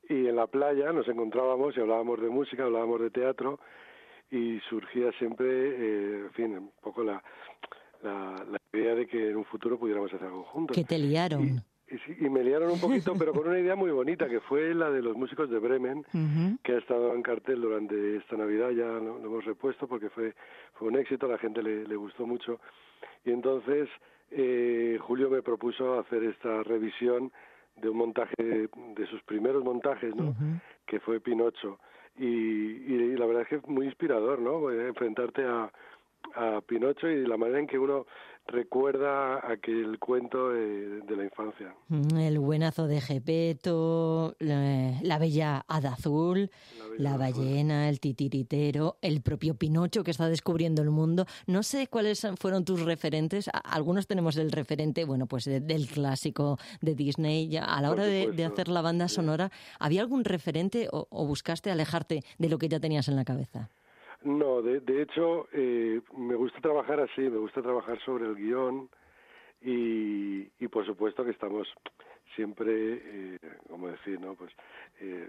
[0.10, 3.60] y en la playa nos encontrábamos y hablábamos de música, hablábamos de teatro
[4.32, 7.24] y surgía siempre, eh, en fin, un poco la,
[8.02, 10.76] la, idea de que en un futuro pudiéramos hacer algo juntos.
[10.76, 11.62] Que te liaron.
[12.20, 15.04] Y, me liaron un poquito, pero con una idea muy bonita, que fue la de
[15.04, 16.04] los músicos de Bremen,
[16.64, 20.34] que ha estado en cartel durante esta Navidad, ya lo, hemos repuesto porque fue,
[20.74, 22.60] fue un éxito, a la gente le, le gustó mucho.
[23.24, 23.88] Y entonces
[24.32, 27.32] eh, Julio me propuso hacer esta revisión
[27.76, 30.36] de un montaje de sus primeros montajes, ¿no?
[30.86, 31.80] Que fue Pinocho.
[32.16, 34.70] Y, y, la verdad es que es muy inspirador, ¿no?
[34.70, 35.72] Enfrentarte a,
[36.36, 38.06] a Pinocho y la manera en que uno
[38.48, 41.74] recuerda aquel cuento de, la infancia.
[41.88, 46.50] Mm, el buenazo de Gepeto, la, bella hada azul,
[46.98, 51.26] la, ballena, el titiritero, el propio Pinocho que está descubriendo el mundo.
[51.48, 53.50] No sé cuáles fueron tus referentes.
[53.64, 57.56] Algunos tenemos el referente, bueno, pues del clásico de Disney.
[57.58, 62.50] A la hora de, hacer la banda sonora, ¿había algún referente o buscaste alejarte de
[62.50, 63.70] lo que ya tenías en la cabeza?
[64.24, 68.90] No, de, de hecho, eh, me gusta trabajar así, me gusta trabajar sobre el guion
[69.62, 71.68] y, y por supuesto que estamos
[72.36, 74.36] siempre, eh, como decir, ¿no?
[74.36, 74.52] Pues
[75.02, 75.28] eh,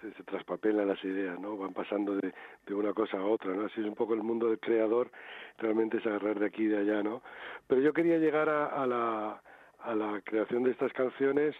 [0.00, 1.56] se, se, traspapelan las ideas, ¿no?
[1.56, 2.32] Van pasando de,
[2.74, 3.64] una cosa a otra, ¿no?
[3.64, 5.10] Así es un poco el mundo del creador,
[5.56, 7.22] realmente es agarrar de aquí y de allá, ¿no?
[7.66, 9.42] Pero yo quería llegar a, a la,
[9.80, 11.54] a la creación de estas canciones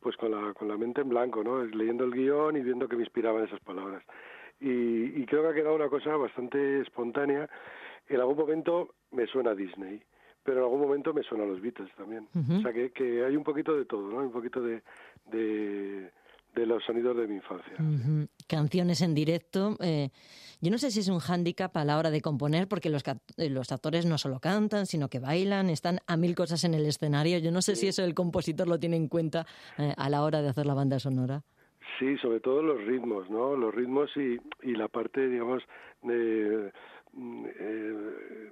[0.00, 1.64] pues con la, con la mente en blanco, ¿no?
[1.64, 4.04] Leyendo el guion y viendo que me inspiraban esas palabras
[4.60, 7.48] y, creo que ha quedado una cosa bastante espontánea.
[8.08, 10.02] En algún momento me suena a Disney,
[10.42, 12.28] pero en algún momento me suena a los Beatles también.
[12.34, 14.18] O sea que, que, hay un poquito de todo, ¿no?
[14.18, 14.82] Un poquito de,
[15.26, 16.10] de,
[16.66, 17.74] los sonidos de mi infancia.
[18.48, 19.76] Canciones en directo.
[19.80, 20.10] Eh,
[20.60, 23.02] yo no sé si es un hándicap a la hora de componer, porque los,
[23.36, 26.84] eh, los actores no solo cantan, sino que bailan, están a mil cosas en el
[26.86, 27.38] escenario.
[27.38, 30.42] Yo no sé si eso el compositor lo tiene en cuenta eh, a la hora
[30.42, 31.44] de hacer la banda sonora.
[31.98, 33.56] Sí, sobre todo los ritmos, ¿no?
[33.56, 35.62] Los ritmos y, y la parte, digamos,
[36.02, 38.50] mm, eh,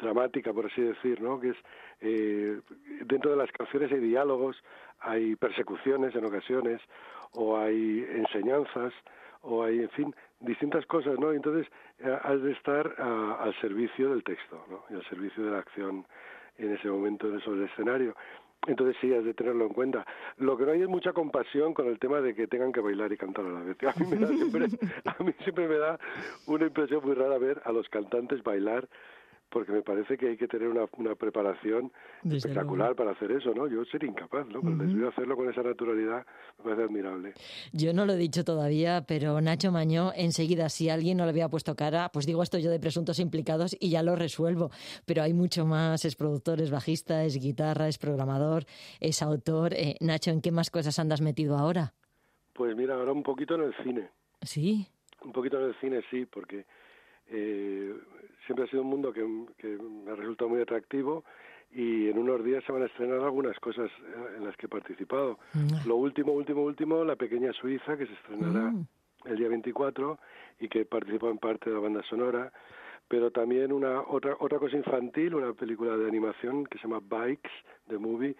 [0.00, 1.40] dramática, por así decir, ¿no?
[1.40, 1.56] Que es
[2.00, 2.60] eh,
[3.04, 4.56] dentro de las canciones hay diálogos,
[5.00, 6.80] hay persecuciones en ocasiones,
[7.32, 8.92] o hay enseñanzas,
[9.42, 11.32] o hay, en fin, distintas cosas, ¿no?
[11.32, 14.84] Entonces eh, has de estar al servicio del texto, ¿no?
[14.90, 16.06] Y al servicio de la acción
[16.58, 18.14] en ese momento sobre el escenario.
[18.66, 20.06] Entonces sí, has de tenerlo en cuenta.
[20.38, 23.12] Lo que no hay es mucha compasión con el tema de que tengan que bailar
[23.12, 23.76] y cantar a la vez.
[23.82, 24.66] A mí, me da siempre,
[25.04, 25.98] a mí siempre me da
[26.46, 28.88] una impresión muy rara ver a los cantantes bailar
[29.52, 31.92] porque me parece que hay que tener una, una preparación
[32.24, 33.68] espectacular para hacer eso, ¿no?
[33.68, 34.60] Yo sería incapaz, ¿no?
[34.62, 36.26] Pero a hacerlo con esa naturalidad,
[36.58, 37.34] me parece admirable.
[37.72, 41.50] Yo no lo he dicho todavía, pero Nacho Mañó, enseguida, si alguien no le había
[41.50, 44.70] puesto cara, pues digo esto yo de presuntos implicados y ya lo resuelvo.
[45.04, 48.64] Pero hay mucho más, es productor, es bajista, es guitarra, es programador,
[49.00, 49.74] es autor.
[49.74, 51.92] Eh, Nacho, ¿en qué más cosas andas metido ahora?
[52.54, 54.08] Pues mira, ahora un poquito en el cine.
[54.40, 54.86] ¿Sí?
[55.22, 56.64] Un poquito en el cine, sí, porque...
[57.28, 57.94] Eh,
[58.46, 61.24] siempre ha sido un mundo que, me ha resultado muy atractivo
[61.70, 64.68] y en unos días se van a estrenar algunas cosas eh, en las que he
[64.68, 65.38] participado.
[65.54, 65.88] Mm.
[65.88, 68.86] Lo último, último, último, La Pequeña Suiza, que se estrenará mm.
[69.26, 70.18] el día 24
[70.60, 72.52] y que participó en parte de la banda sonora,
[73.08, 77.50] pero también una otra otra cosa infantil, una película de animación que se llama Bikes,
[77.88, 78.36] The Movie,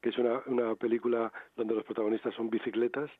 [0.00, 3.10] que es una, una película donde los protagonistas son bicicletas,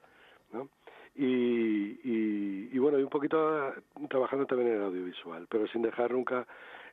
[0.53, 0.69] ¿no?
[1.14, 3.75] Y, y, y bueno, y un poquito
[4.09, 6.47] trabajando también en el audiovisual, pero sin dejar nunca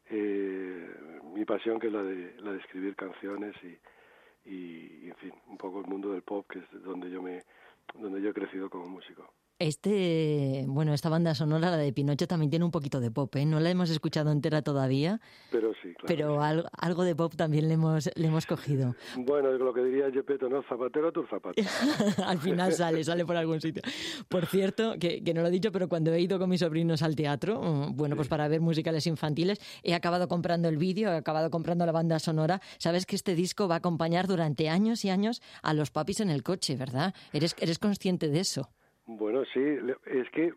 [0.09, 0.89] eh,
[1.33, 3.77] mi pasión que es la de, la de escribir canciones y,
[4.49, 7.43] y, en fin, un poco el mundo del pop, que es donde yo me
[7.93, 9.31] donde yo he crecido como músico.
[9.59, 13.45] Este, bueno, esta banda sonora, la de Pinocho, también tiene un poquito de pop, ¿eh?
[13.45, 15.19] No la hemos escuchado entera todavía.
[15.51, 16.05] Pero sí, claro.
[16.05, 18.95] Pero algo, algo de pop también le hemos, le hemos cogido.
[19.15, 20.61] Bueno, es lo que diría Gepetto, ¿no?
[20.61, 21.65] Zapatero a tus zapatos.
[22.23, 23.81] al final sale, sale por algún sitio.
[24.29, 27.01] Por cierto, que, que, no lo he dicho, pero cuando he ido con mis sobrinos
[27.01, 31.15] al teatro, mm, bueno, pues para ver musicales infantiles, he acabado comprando el vídeo, he
[31.15, 32.61] acabado comprando la banda sonora.
[32.77, 36.29] Sabes que este disco va a acompañar durante años y años a los papis en
[36.29, 37.15] el coche, ¿verdad?
[37.33, 38.69] ¿Eres, eres consciente de eso?
[39.07, 39.61] Bueno, sí,
[40.05, 40.53] es que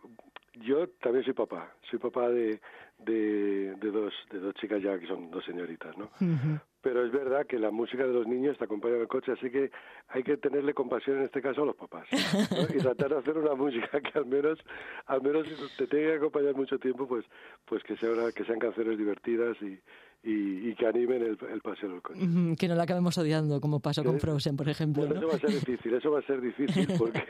[0.54, 2.60] yo también soy papá, soy papá de,
[2.98, 6.06] de, de, dos, de dos chicas ya que son dos señoritas, ¿no?
[6.20, 6.60] Uh -huh.
[6.82, 9.50] Pero es verdad que la música de los niños te acompaña en el coche, así
[9.50, 9.70] que
[10.08, 12.74] hay que tenerle compasión en este caso a los papás ¿no?
[12.74, 14.58] y tratar de hacer una música que al menos,
[15.06, 17.24] al menos te tenga que acompañar mucho tiempo, pues,
[17.66, 19.78] pues que, sea una, que sean canciones divertidas y,
[20.22, 22.20] y, y, que animen el, el paseo del coche.
[22.20, 25.06] Mm, que no la acabemos odiando, como pasó con Frozen, por ejemplo.
[25.06, 25.28] Bueno, ¿no?
[25.28, 27.22] eso va a ser difícil, eso va a ser difícil, porque,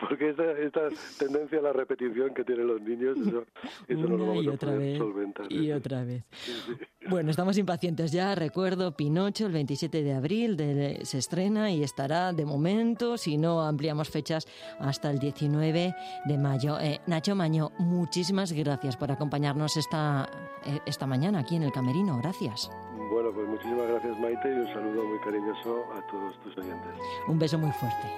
[0.00, 0.80] porque esta, esta
[1.18, 3.44] tendencia a la repetición que tienen los niños, eso,
[3.88, 5.52] eso Una no lo vamos y a otra poder vez, solventar.
[5.52, 5.78] Y eso.
[5.78, 6.24] otra vez.
[6.30, 6.72] Sí, sí.
[7.10, 8.34] Bueno, estamos impacientes ya.
[8.34, 13.60] Recuerdo, Pinocho, el 27 de abril de- se estrena y estará de momento, si no
[13.62, 14.46] ampliamos fechas,
[14.78, 16.78] hasta el 19 de mayo.
[16.80, 20.28] Eh, Nacho Maño, muchísimas gracias por acompañarnos esta,
[20.64, 22.21] eh, esta mañana aquí en el Camerino.
[22.22, 22.70] Gracias.
[23.10, 26.92] Bueno, pues muchísimas gracias Maite y un saludo muy cariñoso a todos tus oyentes.
[27.26, 28.08] Un beso muy fuerte.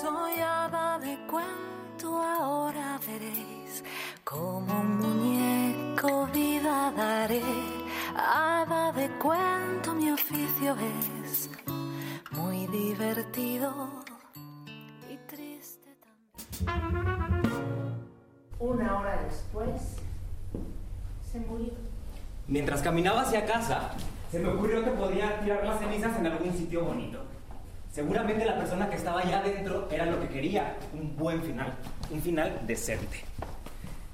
[0.00, 3.84] Soy hada de cuento, ahora veréis
[4.24, 7.42] como un muñeco vida daré.
[8.16, 11.48] Hada de cuento, mi oficio es
[12.32, 14.04] muy divertido
[19.22, 19.96] después,
[21.30, 21.72] se murió.
[22.46, 23.92] Mientras caminaba hacia casa,
[24.30, 27.20] se me ocurrió que podía tirar las cenizas en algún sitio bonito.
[27.90, 31.72] Seguramente la persona que estaba allá adentro era lo que quería, un buen final,
[32.10, 33.24] un final decente.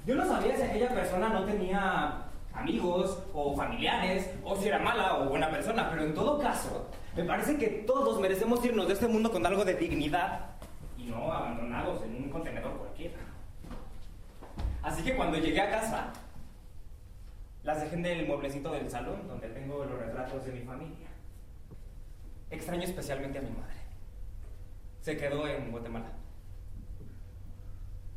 [0.07, 5.19] Yo no sabía si aquella persona no tenía amigos o familiares, o si era mala
[5.19, 6.87] o buena persona, pero en todo caso,
[7.17, 10.51] me parece que todos merecemos irnos de este mundo con algo de dignidad
[10.99, 12.90] y no abandonados en un contenedor.
[14.83, 16.13] Así que cuando llegué a casa,
[17.63, 21.09] las dejé en el mueblecito del salón donde tengo los retratos de mi familia.
[22.51, 23.77] Extraño especialmente a mi madre.
[25.01, 26.13] Se quedó en Guatemala.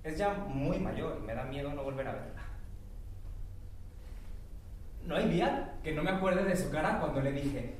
[0.03, 2.43] Es ya muy mayor y me da miedo no volver a verla.
[5.05, 7.75] No hay día que no me acuerde de su cara cuando le dije,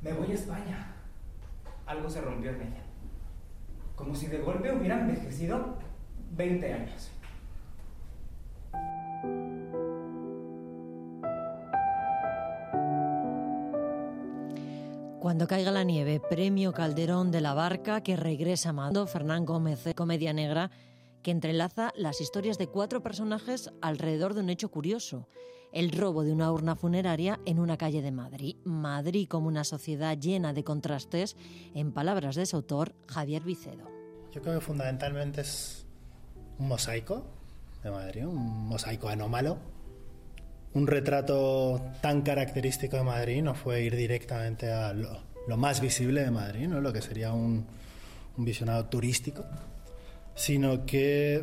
[0.00, 0.94] me voy a España.
[1.86, 2.82] Algo se rompió en ella.
[3.94, 5.78] Como si de golpe hubiera envejecido
[6.32, 7.10] 20 años.
[15.20, 20.32] Cuando caiga la nieve, premio Calderón de la Barca que regresa Mando, Fernán Gómez, comedia
[20.32, 20.70] negra,
[21.22, 25.28] que entrelaza las historias de cuatro personajes alrededor de un hecho curioso,
[25.72, 28.56] el robo de una urna funeraria en una calle de Madrid.
[28.64, 31.36] Madrid como una sociedad llena de contrastes,
[31.74, 33.86] en palabras de su autor, Javier Vicedo.
[34.32, 35.84] Yo creo que fundamentalmente es
[36.58, 37.37] un mosaico
[37.82, 39.58] de Madrid, un mosaico anómalo.
[40.74, 46.30] Un retrato tan característico de Madrid no fue ir directamente a lo, más visible de
[46.30, 46.80] Madrid, ¿no?
[46.80, 47.66] lo que sería un,
[48.36, 49.44] un visionado turístico,
[50.34, 51.42] sino que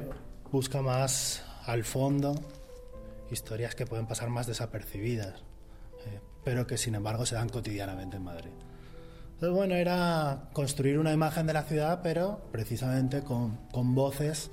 [0.52, 2.36] busca más al fondo
[3.32, 5.42] historias que pueden pasar más desapercibidas,
[6.06, 8.52] eh, pero que sin embargo se dan cotidianamente en Madrid.
[9.34, 14.52] Entonces, bueno, era construir una imagen de la ciudad, pero precisamente con, con voces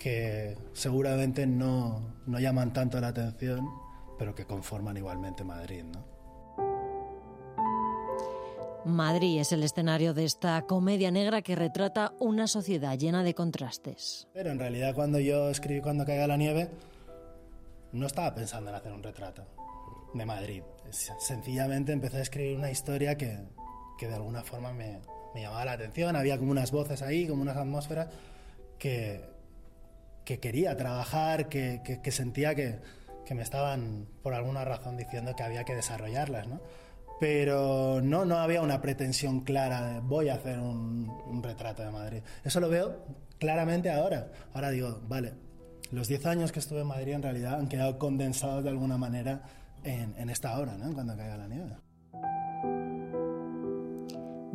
[0.00, 3.68] que seguramente no, no, llaman tanto la atención,
[4.18, 6.08] pero que conforman igualmente Madrid, ¿no?
[8.86, 14.26] Madrid es el escenario de esta comedia negra que retrata una sociedad llena de contrastes.
[14.32, 16.70] Pero en realidad cuando yo escribí Cuando caiga la nieve,
[17.92, 19.44] no estaba pensando en hacer un retrato
[20.14, 20.62] de Madrid.
[21.18, 23.36] Sencillamente empecé a escribir una historia que,
[23.98, 25.00] que de alguna forma me,
[25.34, 26.16] me, llamaba la atención.
[26.16, 28.08] Había como unas voces ahí, como unas atmósferas
[28.78, 29.39] que,
[30.30, 32.78] que quería trabajar, que, que, sentía que,
[33.26, 36.46] que, me estaban por alguna razón diciendo que había que desarrollarlas.
[36.46, 36.60] ¿no?
[37.18, 42.22] pero no, no había una pretensión clara de voy a hacer un, retrato de Madrid.
[42.44, 43.04] Eso lo veo
[43.40, 44.28] claramente ahora.
[44.54, 45.34] Ahora digo, vale,
[45.90, 49.42] los 10 años que estuve en Madrid en realidad han quedado condensados de alguna manera
[49.82, 50.94] en, en esta obra, ¿no?
[50.94, 51.74] Cuando caiga la nieve.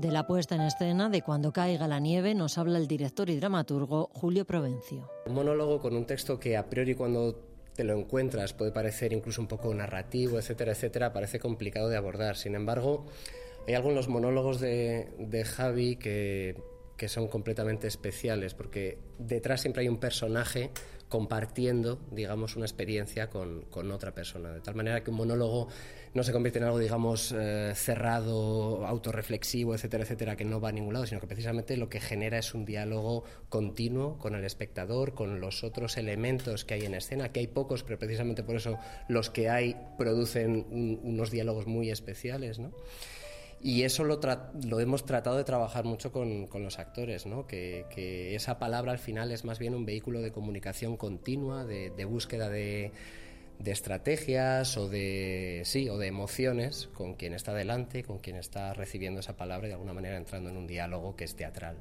[0.06, 3.38] De la puesta en escena de Cuando caiga la nieve nos habla el director y
[3.38, 5.10] dramaturgo Julio Provencio.
[5.26, 7.41] Un monólogo con un texto que a priori cuando
[7.74, 12.38] te lo encuentras puede parecer incluso un poco narrativo, etcétera, etcétera, parece complicado de abordar.
[12.38, 13.08] Sin embargo,
[13.68, 16.56] hay algunos monólogos de, de Javi que,
[16.97, 20.70] que son completamente especiales, porque detrás siempre hay un personaje
[21.10, 24.51] compartiendo, digamos, una experiencia con, con, otra persona.
[24.51, 25.68] De tal manera que un monólogo
[26.14, 30.72] no se convierte en algo, digamos, eh, cerrado, autorreflexivo, etcétera, etcétera, que no va a
[30.72, 35.14] ningún lado, sino que precisamente lo que genera es un diálogo continuo con el espectador,
[35.14, 38.80] con los otros elementos que hay en escena, que hay pocos, pero precisamente por eso
[39.08, 42.72] los que hay producen un, unos diálogos muy especiales, ¿no?
[43.62, 48.99] Y eso lo, hemos tratado de trabajar mucho con, los actores, que, esa palabra al
[48.99, 52.91] final es más bien un vehículo de comunicación continua, de, búsqueda de,
[53.66, 55.64] estrategias o de,
[56.03, 60.18] emociones con quien está delante, con quien está recibiendo esa palabra y de alguna manera
[60.18, 61.78] entrando en un diálogo que es teatral.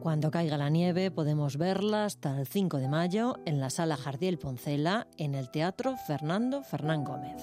[0.00, 4.38] Cuando caiga la nieve podemos verla hasta el 5 de mayo en la sala Jardiel
[4.38, 7.42] Poncela en el Teatro Fernando Fernán Gómez.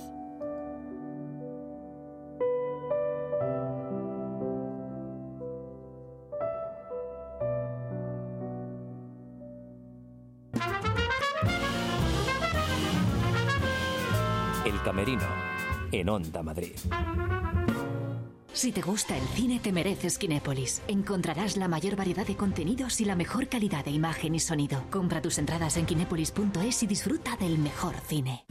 [15.91, 16.75] En Onda Madrid.
[18.53, 20.81] Si te gusta el cine, te mereces Kinépolis.
[20.87, 24.83] Encontrarás la mayor variedad de contenidos y la mejor calidad de imagen y sonido.
[24.91, 28.45] Compra tus entradas en kinépolis.es y disfruta del mejor cine.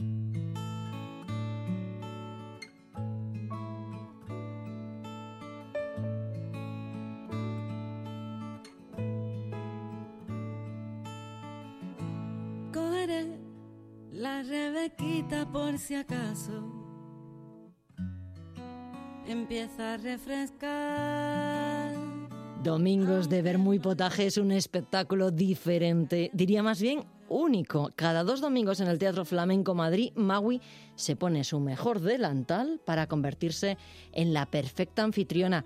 [23.33, 27.89] De Vermú y Potaje es un espectáculo diferente, diría más bien único.
[27.95, 30.61] Cada dos domingos en el Teatro Flamenco Madrid, Maui
[30.95, 33.79] se pone su mejor delantal para convertirse
[34.11, 35.65] en la perfecta anfitriona.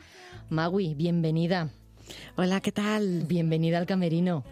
[0.49, 1.70] Maui, bienvenida.
[2.38, 3.26] Hola, ¿qué tal?
[3.28, 4.45] Bienvenida al camerino.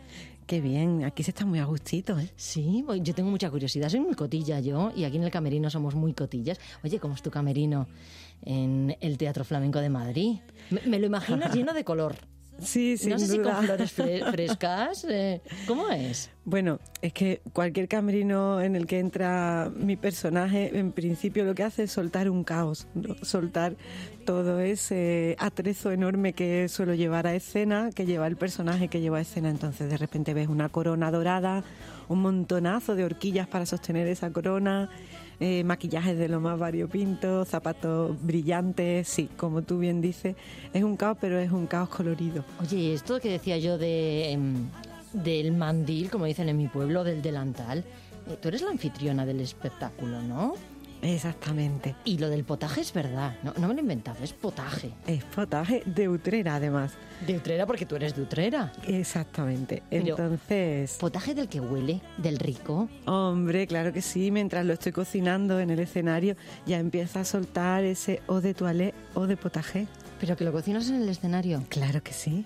[0.45, 2.33] Qué bien, aquí se está muy a gustito, ¿eh?
[2.35, 5.95] Sí, yo tengo mucha curiosidad, soy muy cotilla yo y aquí en el camerino somos
[5.95, 6.59] muy cotillas.
[6.83, 7.87] Oye, ¿cómo es tu camerino
[8.41, 10.39] en el Teatro Flamenco de Madrid?
[10.69, 12.34] Me, me lo imaginas lleno de color.
[12.61, 13.09] Sí, sí.
[13.09, 13.91] No sé si con flores
[14.31, 15.05] frescas.
[15.09, 16.29] Eh, ¿Cómo es?
[16.45, 21.63] Bueno, es que cualquier camerino en el que entra mi personaje, en principio lo que
[21.63, 23.15] hace es soltar un caos, ¿no?
[23.23, 23.75] soltar
[24.25, 29.17] todo ese atrezo enorme que suelo llevar a escena, que lleva el personaje que lleva
[29.17, 29.49] a escena.
[29.49, 31.63] Entonces de repente ves una corona dorada,
[32.09, 34.89] un montonazo de horquillas para sostener esa corona.
[35.39, 40.35] Eh, maquillajes de lo más variopinto, zapatos brillantes, sí, como tú bien dices,
[40.73, 42.45] es un caos, pero es un caos colorido.
[42.61, 44.39] Oye, esto que decía yo de, eh,
[45.11, 47.79] del mandil, como dicen en mi pueblo, del delantal,
[48.29, 50.55] eh, tú eres la anfitriona del espectáculo, ¿no?
[51.05, 51.95] Exactamente.
[52.03, 54.91] Y lo del potaje es verdad, no, no me lo he inventado, es potaje.
[55.07, 56.93] Es potaje de Utrera, además.
[57.25, 58.73] De Utrera porque tú eres de Utrera.
[58.87, 59.83] Exactamente.
[59.89, 60.97] Pero, Entonces...
[60.99, 62.01] ¿Potaje del que huele?
[62.17, 62.89] ¿Del rico?
[63.05, 64.31] Hombre, claro que sí.
[64.31, 66.35] Mientras lo estoy cocinando en el escenario,
[66.65, 69.87] ya empieza a soltar ese o de toilette o de potaje.
[70.19, 71.63] ¿Pero que lo cocinas en el escenario?
[71.69, 72.45] Claro que sí.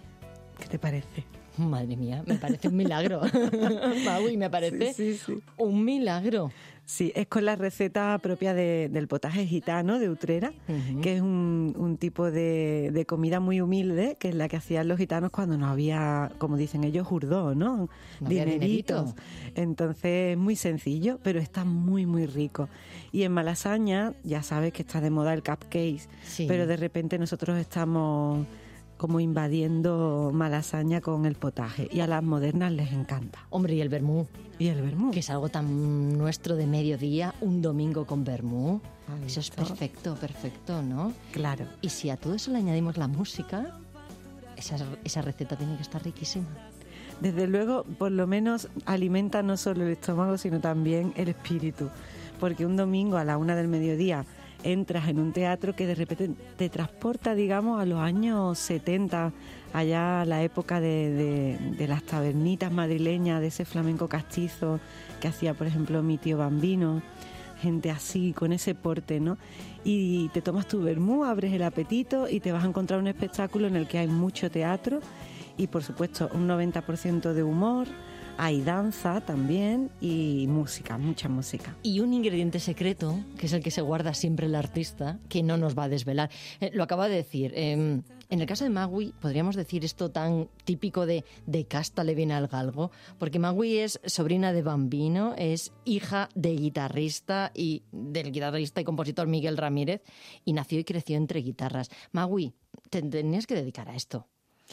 [0.59, 1.38] ¿Qué te parece?
[1.59, 3.21] Madre mía, me parece un milagro.
[4.05, 5.41] Maui, me parece sí, sí, sí.
[5.57, 6.51] un milagro.
[6.89, 11.01] Sí, es con la receta propia de, del potaje gitano de Utrera, uh -huh.
[11.01, 14.87] que es un, un tipo de, de, comida muy humilde, que es la que hacían
[14.87, 17.89] los gitanos cuando no había, como dicen ellos, jurdó, ¿no?
[18.19, 19.13] no Dineritos.
[19.53, 22.69] Entonces es muy sencillo, pero está muy, muy rico.
[23.11, 26.45] Y en Malasaña, ya sabes que está de moda el cupcake, sí.
[26.47, 28.47] pero de repente nosotros estamos
[28.99, 33.39] como invadiendo Malasaña con el potaje y a las modernas les encanta.
[33.49, 34.27] Hombre, y el vermú.
[34.59, 35.11] Y el vermú.
[35.11, 38.81] Que es algo tan nuestro de mediodía, un domingo con vermú.
[39.25, 41.13] Eso es perfecto, perfecto, ¿no?
[41.31, 41.65] Claro.
[41.81, 43.79] Y si a todo eso le añadimos la música,
[44.57, 44.75] esa,
[45.05, 46.47] esa receta tiene que estar riquísima.
[47.21, 51.89] Desde luego, por lo menos alimenta no solo el estómago, sino también el espíritu.
[52.37, 54.25] Porque un domingo a la una del mediodía
[54.63, 59.31] entras en un teatro que de repente te transporta, digamos, a los años 70,
[59.73, 64.79] allá a la época de, de, de, las tabernitas madrileñas, de ese flamenco castizo
[65.19, 67.01] que hacía, por ejemplo, mi tío Bambino.
[67.61, 69.37] gente así, con ese porte, ¿no?
[69.83, 73.67] Y te tomas tu vermú, abres el apetito y te vas a encontrar un espectáculo
[73.67, 74.99] en el que hay mucho teatro
[75.57, 77.87] y, por supuesto, un 90% de humor,
[78.41, 81.75] hay danza también y música, mucha música.
[81.83, 85.57] Y un ingrediente secreto, que es el que se guarda siempre el artista, que no
[85.57, 86.29] nos va a desvelar.
[86.61, 87.51] Eh, lo acaba de decir.
[87.53, 92.15] eh, en el caso de Magui, podríamos decir esto tan típico de de casta le
[92.15, 98.31] viene al galgo, porque Magui es sobrina de Bambino, es hija de guitarrista y del
[98.31, 100.01] guitarrista y compositor Miguel Ramírez,
[100.45, 101.89] y nació y creció entre guitarras.
[102.11, 102.53] Magui,
[102.89, 104.27] te tenías que dedicar a esto.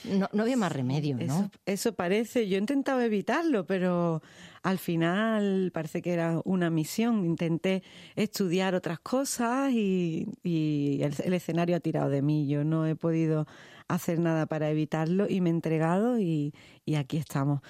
[0.05, 1.51] No, no había más remedio, ¿no?
[1.64, 4.22] Eso, parece, yo intentaba evitarlo, pero
[4.62, 7.24] al final parece que era una misión.
[7.24, 7.82] Intenté
[8.14, 12.47] estudiar otras cosas y, el, escenario ha tirado de mí.
[12.47, 13.47] Yo no he podido
[13.88, 16.53] hacer nada para evitarlo y me he entregado y,
[16.84, 17.61] y aquí estamos.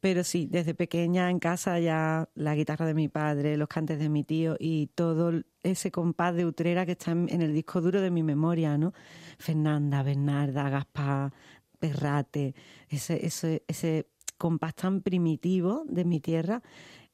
[0.00, 4.08] Pero sí, desde pequeña en casa ya la guitarra de mi padre, los cantes de
[4.08, 8.10] mi tío y todo ese compás de Utrera que está en el disco duro de
[8.10, 8.94] mi memoria, ¿no?
[9.38, 11.32] Fernanda, Bernarda, Gaspar,
[11.80, 12.54] Perrate,
[12.88, 14.06] ese, ese, ese
[14.38, 16.62] compás tan primitivo de mi tierra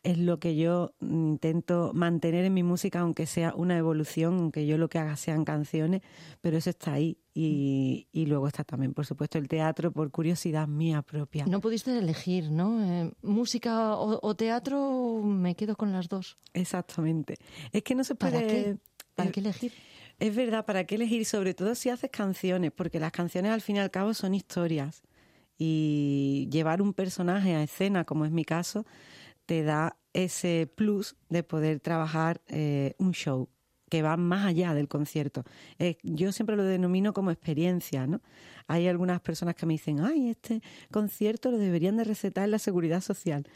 [0.02, 4.78] es lo que yo intento mantener en mi música, aunque sea una evolución, aunque yo
[4.78, 6.02] lo que haga sean canciones,
[6.40, 7.18] pero eso está ahí.
[7.34, 11.44] Y, y luego está también, por supuesto, el teatro por curiosidad mía propia.
[11.46, 12.84] No pudiste elegir, ¿no?
[12.84, 16.38] Eh, música o, o teatro, me quedo con las dos.
[16.52, 17.38] Exactamente.
[17.72, 18.32] Es que no se puede...
[18.32, 18.76] ¿Para qué?
[19.16, 19.72] ¿Para qué elegir?
[20.18, 21.26] Es verdad, ¿para qué elegir?
[21.26, 25.02] Sobre todo si haces canciones, porque las canciones al fin y al cabo son historias.
[25.58, 28.86] Y llevar un personaje a escena, como es mi caso,
[29.46, 33.48] te da ese plus de poder trabajar eh, un show
[33.88, 35.44] que va más allá del concierto.
[35.78, 38.20] Eh, yo siempre lo denomino como experiencia, ¿no?
[38.68, 40.60] Hay algunas personas que me dicen, ay, este
[40.90, 43.46] concierto lo deberían de recetar en la seguridad social.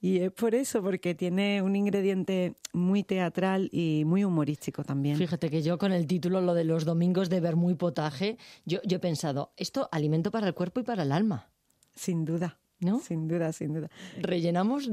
[0.00, 5.18] Y es por eso, porque tiene un ingrediente muy teatral y muy humorístico también.
[5.18, 8.80] Fíjate que yo con el título, lo de los domingos de vermú y potaje, yo,
[8.84, 11.50] yo he pensado, esto alimento para el cuerpo y para el alma.
[11.94, 12.58] Sin duda.
[12.80, 12.98] ¿No?
[13.00, 13.88] Sin duda, sin duda.
[14.20, 14.90] Rellenamos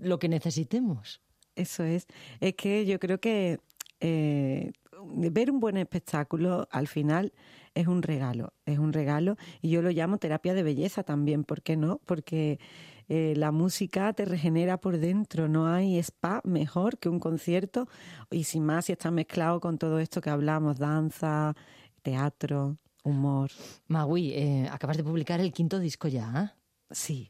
[0.00, 1.20] lo que necesitemos.
[1.54, 2.06] Eso es.
[2.40, 3.60] Es que yo creo que
[4.00, 4.72] eh,
[5.30, 7.32] ver un buen espectáculo al final
[7.74, 11.62] es un regalo, es un regalo y yo lo llamo terapia de belleza también, ¿por
[11.62, 12.00] qué no?
[12.04, 12.58] Porque
[13.08, 17.88] eh, la música te regenera por dentro, no hay spa mejor que un concierto
[18.30, 21.54] y sin más si está mezclado con todo esto que hablamos, danza,
[22.02, 23.50] teatro, humor.
[23.86, 26.58] Magui, eh, acabas de publicar el quinto disco ya, ¿eh?
[26.90, 27.28] Sí,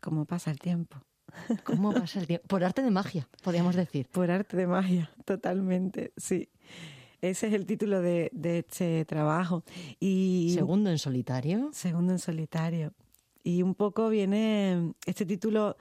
[0.00, 0.98] cómo pasa el tiempo.
[1.64, 2.46] ¿Cómo pasa el tiempo?
[2.48, 4.08] Por arte de magia, podríamos decir.
[4.12, 6.48] Por arte de magia, totalmente, sí.
[7.20, 9.64] Ese es el título de, de este trabajo.
[9.98, 11.70] Y Segundo en solitario.
[11.72, 12.92] Segundo en solitario.
[13.42, 15.76] Y un poco viene, este título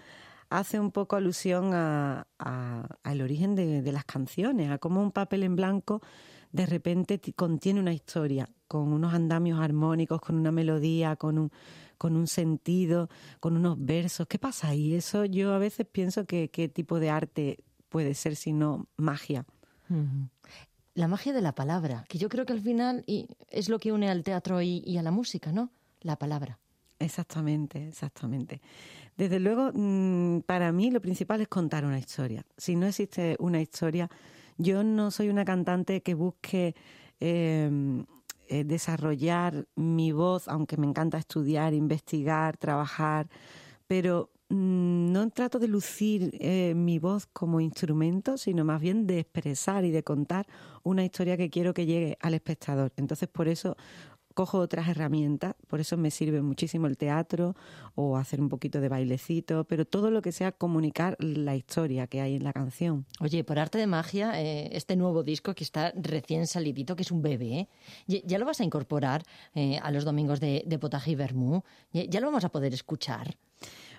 [0.49, 5.11] hace un poco alusión a, a- al origen de, de las canciones, a cómo un
[5.11, 6.01] papel en blanco
[6.51, 11.51] de repente ti- contiene una historia, con unos andamios armónicos, con una melodía, con un,
[12.03, 13.07] con un sentido,
[13.39, 14.27] con unos versos.
[14.27, 14.93] ¿Qué pasa ahí?
[14.93, 19.45] Eso yo a veces pienso que qué tipo de arte puede ser sino magia.
[20.95, 23.93] La magia de la palabra, que yo creo que al final y es lo que
[23.93, 25.69] une al teatro y, y a la música, ¿no?
[26.01, 26.59] La palabra.
[26.99, 28.59] Exactamente, exactamente.
[29.15, 32.45] Desde luego, mm, para mí lo principal es contar una historia.
[32.57, 34.09] Si no existe una historia,
[34.57, 36.75] yo no soy una cantante que busque
[37.21, 38.03] eh,
[38.53, 43.27] eh, desarrollar mi voz, aunque me encanta estudiar, investigar, trabajar,
[43.87, 49.21] pero mm, no trato de lucir eh, mi voz como instrumento, sino más bien de
[49.21, 50.45] expresar y de contar
[50.83, 52.93] una historia que quiero que llegue al espectador.
[52.95, 53.75] Entonces, por eso
[54.33, 57.55] cojo otras herramientas, por eso me sirve muchísimo el teatro
[57.95, 62.21] o hacer un poquito de bailecito, pero todo lo que sea comunicar la historia que
[62.21, 63.05] hay en la canción.
[63.19, 67.11] Oye, por arte de magia, eh, este nuevo disco que está recién salidito, que es
[67.11, 67.67] un bebé,
[68.07, 68.23] ¿eh?
[68.25, 69.23] ¿ya, lo vas a incorporar
[69.55, 71.63] eh, a los domingos de, de potaje y vermú?
[71.91, 73.37] ¿Ya, ya lo vamos a poder escuchar?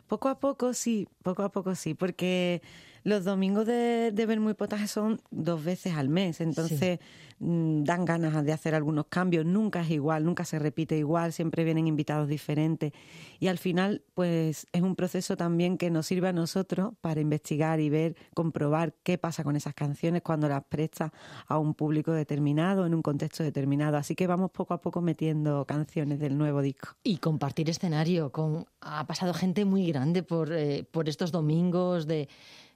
[0.07, 2.61] Poco a poco sí, poco a poco sí, porque
[3.05, 7.01] los domingos de, de Vermú y Potaje son dos veces al mes, entonces
[7.39, 11.65] mm, dan ganas de hacer algunos cambios, nunca es igual, nunca se repite igual, siempre
[11.65, 12.93] vienen invitados diferentes.
[13.39, 17.79] Y al final pues es un proceso también que nos sirve a nosotros para investigar
[17.79, 21.13] y ver, comprobar qué pasa con esas canciones cuando las prestas
[21.47, 25.67] a un público determinado, en un contexto determinado, así que vamos poco a poco metiendo
[25.67, 26.97] canciones del nuevo disco.
[27.03, 28.65] Y compartir escenario con...
[28.81, 32.29] Ha pasado gente muy grande por, eh, por estos domingos de,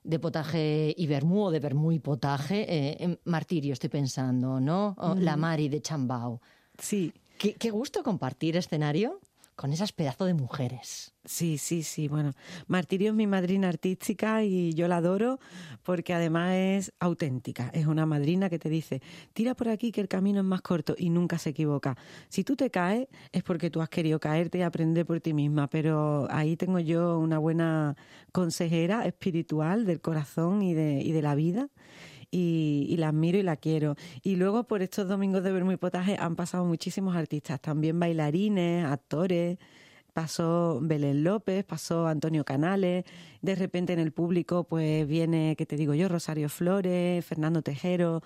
[0.08, 2.64] de potaje y vermú o de vermú y potaje.
[3.04, 4.94] eh, Martirio estoy pensando, ¿no?
[4.96, 5.36] O La.
[5.36, 6.40] Mari de Chambao.
[6.78, 7.12] Sí.
[7.36, 9.20] Qué, qué gusto compartir escenario
[9.58, 11.14] con esas pedazos de mujeres.
[11.24, 12.06] Sí, sí, sí.
[12.06, 12.32] Bueno,
[12.68, 15.40] Martirio es mi madrina artística y yo la adoro
[15.82, 17.68] porque además es auténtica.
[17.74, 19.02] Es una madrina que te dice,
[19.32, 21.96] tira por aquí que el camino es más corto y nunca se equivoca.
[22.28, 25.68] Si tú te caes es porque tú has querido caerte y aprender por ti misma,
[25.68, 27.96] pero ahí tengo yo una buena
[28.30, 31.68] consejera espiritual del corazón y de, y de la vida.
[32.30, 33.96] Y, y, la admiro y la quiero.
[34.22, 38.84] Y luego por estos domingos de Vermo y Potaje han pasado muchísimos artistas, también bailarines,
[38.84, 39.58] actores,
[40.18, 43.04] pasó Belén López, pasó Antonio Canales,
[43.40, 46.08] de repente en el público pues viene, ¿qué te digo yo?
[46.08, 48.22] Rosario Flores, Fernando Tejero,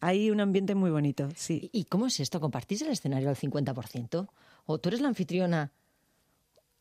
[0.00, 1.70] hay un ambiente muy bonito, sí.
[1.72, 2.40] ¿Y cómo es esto?
[2.40, 4.28] ¿Compartís el escenario al 50%?
[4.66, 5.72] ¿O tú eres la anfitriona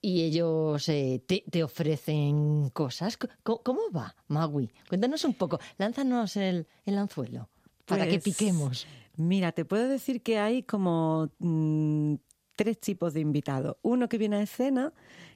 [0.05, 3.17] y ellos eh, te, te, ofrecen cosas?
[3.41, 4.69] ¿Cómo, ¿Cómo, va, Magui?
[4.87, 7.49] Cuéntanos un poco, lánzanos el, el anzuelo
[7.85, 8.85] para pues, que piquemos.
[9.17, 12.15] Mira, te puedo decir que hay como mmm,
[12.55, 13.77] tres tipos de invitados.
[13.81, 14.93] Uno que viene a escena,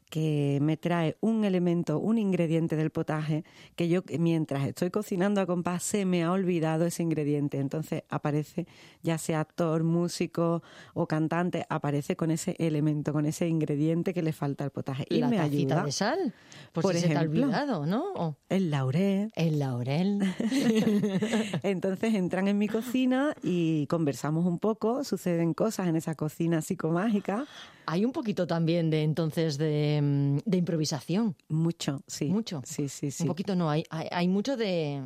[0.09, 3.43] que me trae un elemento, un ingrediente del potaje,
[3.75, 7.59] que yo mientras estoy cocinando a compás se me ha olvidado ese ingrediente.
[7.59, 8.67] Entonces aparece,
[9.03, 14.33] ya sea actor, músico o cantante, aparece con ese elemento, con ese ingrediente que le
[14.33, 15.05] falta al potaje.
[15.09, 15.83] Y la me tacita ayuda.
[15.85, 16.33] de sal,
[16.73, 18.37] por, Por si se te ha olvidado, ¿no?
[18.49, 19.31] El laurel.
[19.35, 20.21] El laurel.
[21.63, 27.45] Entonces entran en mi cocina y conversamos un poco, suceden cosas en esa cocina psicomágica.
[27.91, 31.35] Hay un poquito también de entonces de, mm, de improvisación.
[31.47, 32.25] Mucho, sí.
[32.25, 32.61] Mucho.
[32.63, 33.23] Sí, sí, sí.
[33.23, 35.03] Un poquito no, hay, hay, hay mucho de,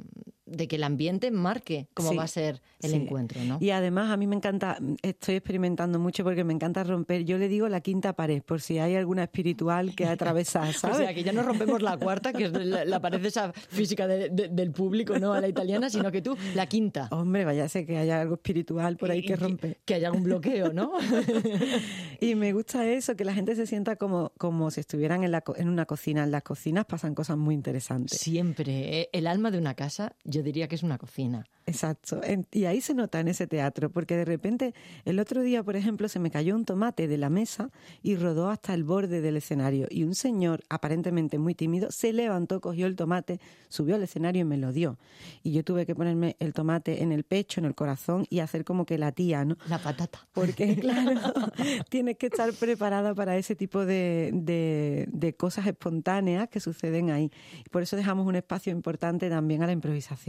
[0.56, 2.95] de, que el ambiente marque cómo Sí, va a ser el sí.
[2.97, 3.58] encuentro, ¿no?
[3.62, 7.47] Y además a mí me encanta, estoy experimentando mucho porque me encanta romper, yo le
[7.47, 10.97] digo la quinta pared, por si hay alguna espiritual que atravesar, ¿sabes?
[10.97, 14.08] O sea, que ya no rompemos la cuarta, que es la, la pared esa física
[14.08, 17.08] de- de- del público, no a la italiana, sino que tú, la quinta.
[17.12, 19.78] Hombre, vaya sé que haya algo espiritual por ahí que rompe.
[19.86, 20.91] Que haya algún bloqueo, ¿no?
[22.20, 25.43] Y me gusta eso, que la gente se sienta como, como si estuvieran en, la,
[25.58, 26.24] en una cocina.
[26.24, 28.18] En las cocinas pasan cosas muy interesantes.
[28.20, 29.01] Siempre.
[29.01, 29.10] ¿eh?
[29.12, 31.46] El alma de una casa, yo diría que es una cocina.
[31.66, 32.20] Exacto.
[32.52, 34.74] Y ahí se nota en ese teatro, porque de repente
[35.06, 37.70] el otro día, por ejemplo, se me cayó un tomate de la mesa
[38.02, 39.88] y rodó hasta el borde del escenario.
[39.89, 43.39] Y un señor, aparentemente muy tímido, se levantó, cogió el tomate,
[43.70, 44.98] subió al escenario y me lo dio.
[45.41, 48.66] Y yo tuve que ponerme el tomate en el pecho, en el corazón y hacer
[48.66, 49.58] como que la tía, ¿no?
[49.68, 50.28] La patata.
[50.34, 51.12] Porque, claro,
[51.89, 57.32] tienes que estar preparada para ese tipo de, de, de cosas espontáneas que suceden ahí.
[57.72, 60.23] Por eso dejamos un espacio importante también a la improvisación.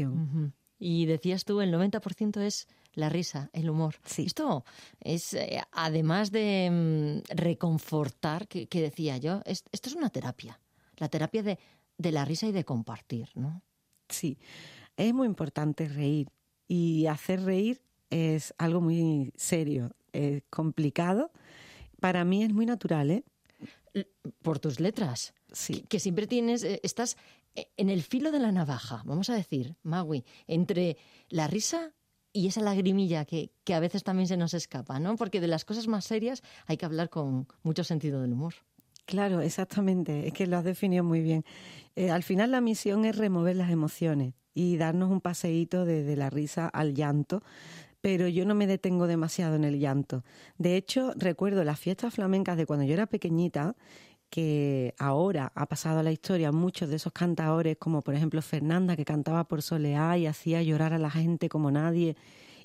[0.79, 3.95] Y decías tú, el 90% es la risa, el humor.
[4.05, 4.25] Sí.
[4.27, 4.65] Esto
[5.01, 10.61] es, eh, además de mm, reconfortar, que, que decía yo, es- esto es una terapia.
[10.97, 11.59] La terapia de,
[11.99, 13.63] de la risa y de compartir, ¿no?
[14.09, 14.39] Sí,
[14.97, 16.29] es muy importante reír
[16.69, 17.81] y hacer reír
[18.11, 21.33] es algo muy serio, es complicado.
[22.01, 23.25] Para mí es muy natural, ¿eh?
[24.43, 25.35] Por tus letras.
[25.53, 25.75] Sí.
[25.75, 27.17] Que, que siempre tienes, eh, estás
[27.55, 30.97] en el filo de la navaja, vamos a decir, Magui, entre
[31.29, 31.93] la risa
[32.33, 35.17] y esa lagrimilla que, a veces también se nos escapa, ¿no?
[35.17, 38.55] Porque de las cosas más serias hay que hablar con mucho sentido del humor.
[39.07, 41.45] Claro, exactamente, es que lo has definido muy bien.
[41.95, 46.31] Eh, al final la misión es remover las emociones y darnos un paseíto desde la
[46.31, 47.43] risa al llanto,
[48.01, 50.25] pero yo no me detengo demasiado en el llanto.
[50.59, 53.77] De hecho, recuerdo las fiestas flamencas de cuando yo era pequeñita,
[54.35, 58.97] que ahora ha pasado a la historia muchos de esos cantadores, como por ejemplo Fernanda,
[58.97, 62.17] que cantaba por Soleá y hacía llorar a la gente como nadie,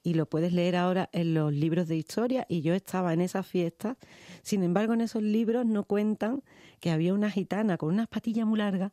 [0.01, 3.45] y lo puedes leer ahora en los libros de historia, y yo estaba en esas
[3.45, 3.97] fiestas.
[4.41, 6.41] Sin embargo, en esos libros no cuentan
[6.79, 8.91] que había una gitana con unas patillas muy largas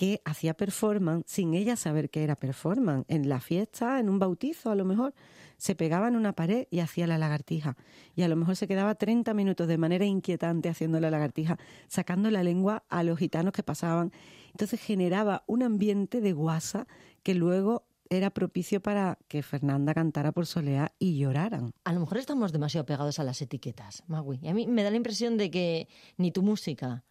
[0.00, 3.04] que hacía performance sin ella saber que era performance.
[3.08, 5.12] En la fiesta, en un bautizo a lo mejor,
[5.58, 7.76] se pegaba en una pared y hacía la lagartija.
[8.16, 12.30] Y a lo mejor se quedaba 30 minutos de manera inquietante haciendo la lagartija, sacando
[12.30, 14.10] la lengua a los gitanos que pasaban.
[14.52, 16.86] Entonces generaba un ambiente de guasa
[17.22, 21.74] que luego era propicio para que Fernanda cantara por Soleá y lloraran.
[21.84, 24.38] A lo mejor estamos demasiado pegados a las etiquetas, Magui.
[24.40, 27.04] Y a mí me da la impresión de que ni tu música,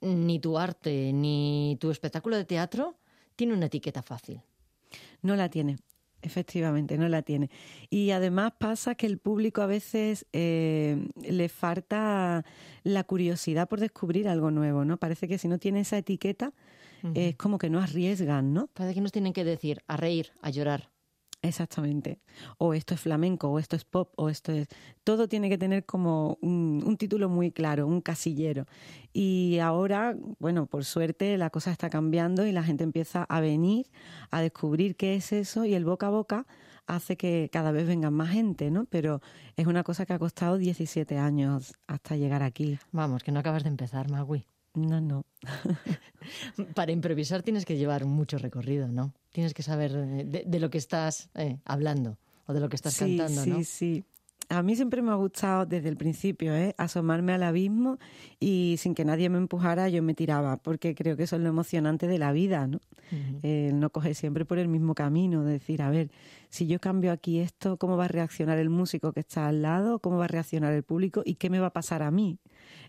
[0.00, 2.96] ni tu arte, ni tu espectáculo de teatro
[3.36, 4.42] tiene una etiqueta fácil.
[5.22, 5.78] No la tiene,
[6.22, 7.50] efectivamente, no la tiene.
[7.90, 12.44] Y además pasa que el público a veces eh, le falta
[12.82, 14.96] la curiosidad por descubrir algo nuevo, ¿no?
[14.96, 16.52] Parece que si no tiene esa etiqueta
[17.14, 18.66] es como que no arriesgan, ¿no?
[18.74, 20.90] Parece que nos tienen que decir a reír, a llorar.
[21.40, 22.20] Exactamente.
[22.58, 24.68] O esto es flamenco, o esto es pop, o esto es...
[25.04, 28.66] Todo tiene que tener como un, un título muy claro, un casillero.
[29.12, 33.86] Y ahora, bueno, por suerte la cosa está cambiando y la gente empieza a venir
[34.30, 36.46] a descubrir qué es eso y el boca a boca
[36.88, 38.86] hace que cada vez vengan más gente, ¿no?
[38.86, 39.20] Pero
[39.56, 42.78] es una cosa que ha costado 17 años hasta llegar aquí.
[42.92, 44.46] Vamos, que no acabas de empezar, Magui.
[44.86, 45.24] No, no.
[46.74, 49.12] Para improvisar tienes que llevar mucho recorrido, ¿no?
[49.32, 52.76] Tienes que saber eh, de, de lo que estás eh, hablando o de lo que
[52.76, 53.64] estás sí, cantando, sí, ¿no?
[53.64, 54.04] Sí,
[54.48, 56.74] A mí siempre me ha gustado desde el principio, ¿eh?
[56.78, 57.98] asomarme al abismo
[58.40, 61.48] y sin que nadie me empujara yo me tiraba, porque creo que eso es lo
[61.48, 62.80] emocionante de la vida, ¿no?
[63.42, 66.10] El no coger siempre por el mismo camino, de decir, a ver,
[66.50, 69.98] si yo cambio aquí esto, ¿cómo va a reaccionar el músico que está al lado?
[69.98, 71.22] ¿Cómo va a reaccionar el público?
[71.24, 72.38] ¿Y qué me va a pasar a mí?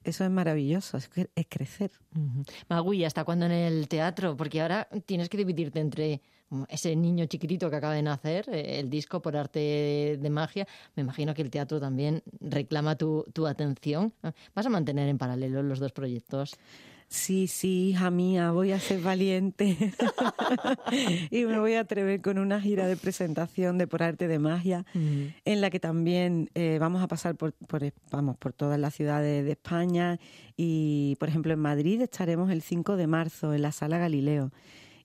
[0.04, 1.92] Eso es maravilloso, es, es crecer.
[2.70, 4.38] Magui, ¿hasta cuándo en el teatro?
[4.38, 6.22] Porque ahora tienes que dividirte entre
[6.68, 10.68] ese niño chiquitito que acaba de nacer, eh, el disco por arte de magia.
[10.96, 14.14] Me imagino que el teatro también reclama tu, tu atención.
[14.24, 16.56] Ah, ¿Vas a mantener en paralelo los dos proyectos?
[17.12, 19.76] Sí, sí, hija mía, voy a ser valiente
[21.32, 24.86] y me voy a atrever con una gira de presentación de Por Arte de Magia,
[24.94, 27.82] en la que también eh, vamos a pasar por, por,
[28.12, 30.20] vamos, por todas las ciudades de España
[30.56, 34.52] y, por ejemplo, en Madrid estaremos el 5 de marzo en la Sala Galileo.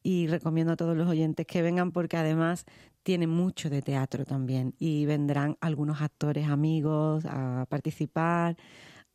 [0.03, 2.67] Y recomiendo a todos los oyentes que vengan porque además
[3.03, 8.59] tiene mucho de teatro también y vendrán algunos actores amigos a participar.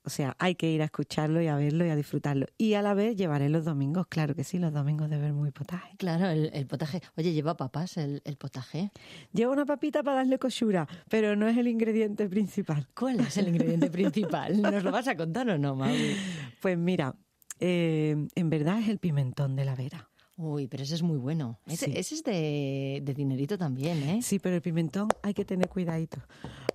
[0.06, 2.46] O sea, hay que ir a escucharlo y a verlo y a disfrutarlo.
[2.58, 5.52] Y a la vez llevaré los domingos, claro que sí, los domingos de ver muy
[5.52, 5.96] potaje.
[5.98, 7.02] Claro, el, el potaje.
[7.18, 8.92] Oye, ¿lleva papas el, el potaje?
[9.34, 12.88] Lleva una papita para darle cosura, pero no es el ingrediente principal.
[12.98, 14.62] ¿Cuál es el ingrediente principal?
[14.62, 16.16] ¿Nos lo vas a contar o no, Maui?
[16.62, 17.16] Pues mira,
[17.60, 20.10] eh, en verdad es el pimentón de la vera.
[20.38, 21.60] Uy, pero ese es muy bueno.
[21.68, 21.94] Ese, Sí.
[21.98, 24.22] ese es de, de dinerito también, ¿eh?
[24.22, 26.20] Sí, pero el pimentón hay que tener cuidadito,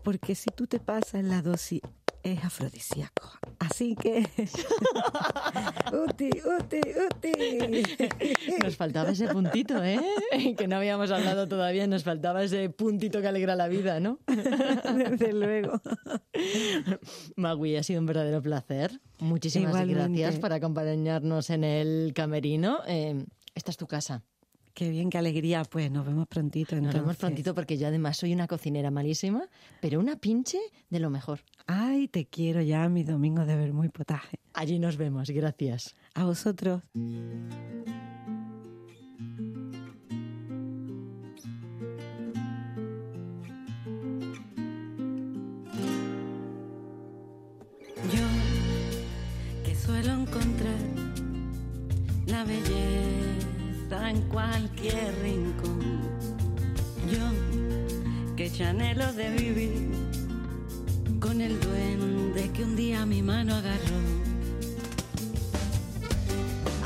[0.02, 1.80] porque si tú te pasas la dosis
[2.24, 3.30] es afrodisíaco.
[3.58, 4.26] Así que...
[5.92, 7.82] uti, uti, uti.
[8.62, 10.00] Nos faltaba ese puntito, ¿eh?
[10.58, 14.18] Que no habíamos hablado todavía, nos faltaba ese puntito que alegra la vida, ¿no?
[14.26, 15.80] Desde luego.
[17.36, 19.00] Magui, ha sido un verdadero placer.
[19.18, 20.20] Muchísimas Igualmente.
[20.20, 22.80] gracias por acompañarnos en el camerino.
[22.86, 24.22] Eh, esta es tu casa.
[24.74, 25.62] Qué bien, qué alegría.
[25.62, 26.74] Pues nos vemos prontito.
[26.80, 29.48] Nos vemos prontito porque yo además soy una cocinera malísima,
[29.80, 30.58] pero una pinche
[30.90, 31.40] de lo mejor.
[31.66, 34.40] Ay, te quiero ya, mis domingos de ver muy potaje.
[34.52, 35.94] Allí nos vemos, gracias.
[36.14, 36.82] A vosotros.
[48.12, 48.26] Yo
[49.64, 50.78] que suelo encontrar
[52.26, 53.13] la belleza
[54.02, 56.00] en cualquier rincón.
[57.10, 59.90] Yo que ya anhelo de vivir
[61.20, 63.98] con el duende que un día mi mano agarró.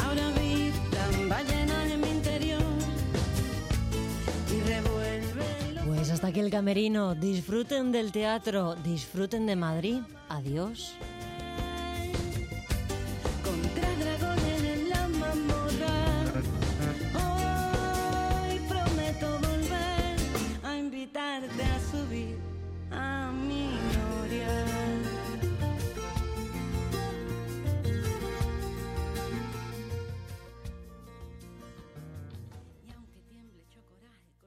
[0.05, 2.63] Ahora habitan ballenas en mi interior
[4.51, 7.15] y revuelve Pues hasta aquí el camerino.
[7.15, 10.01] Disfruten del teatro, disfruten de Madrid.
[10.29, 10.95] Adiós.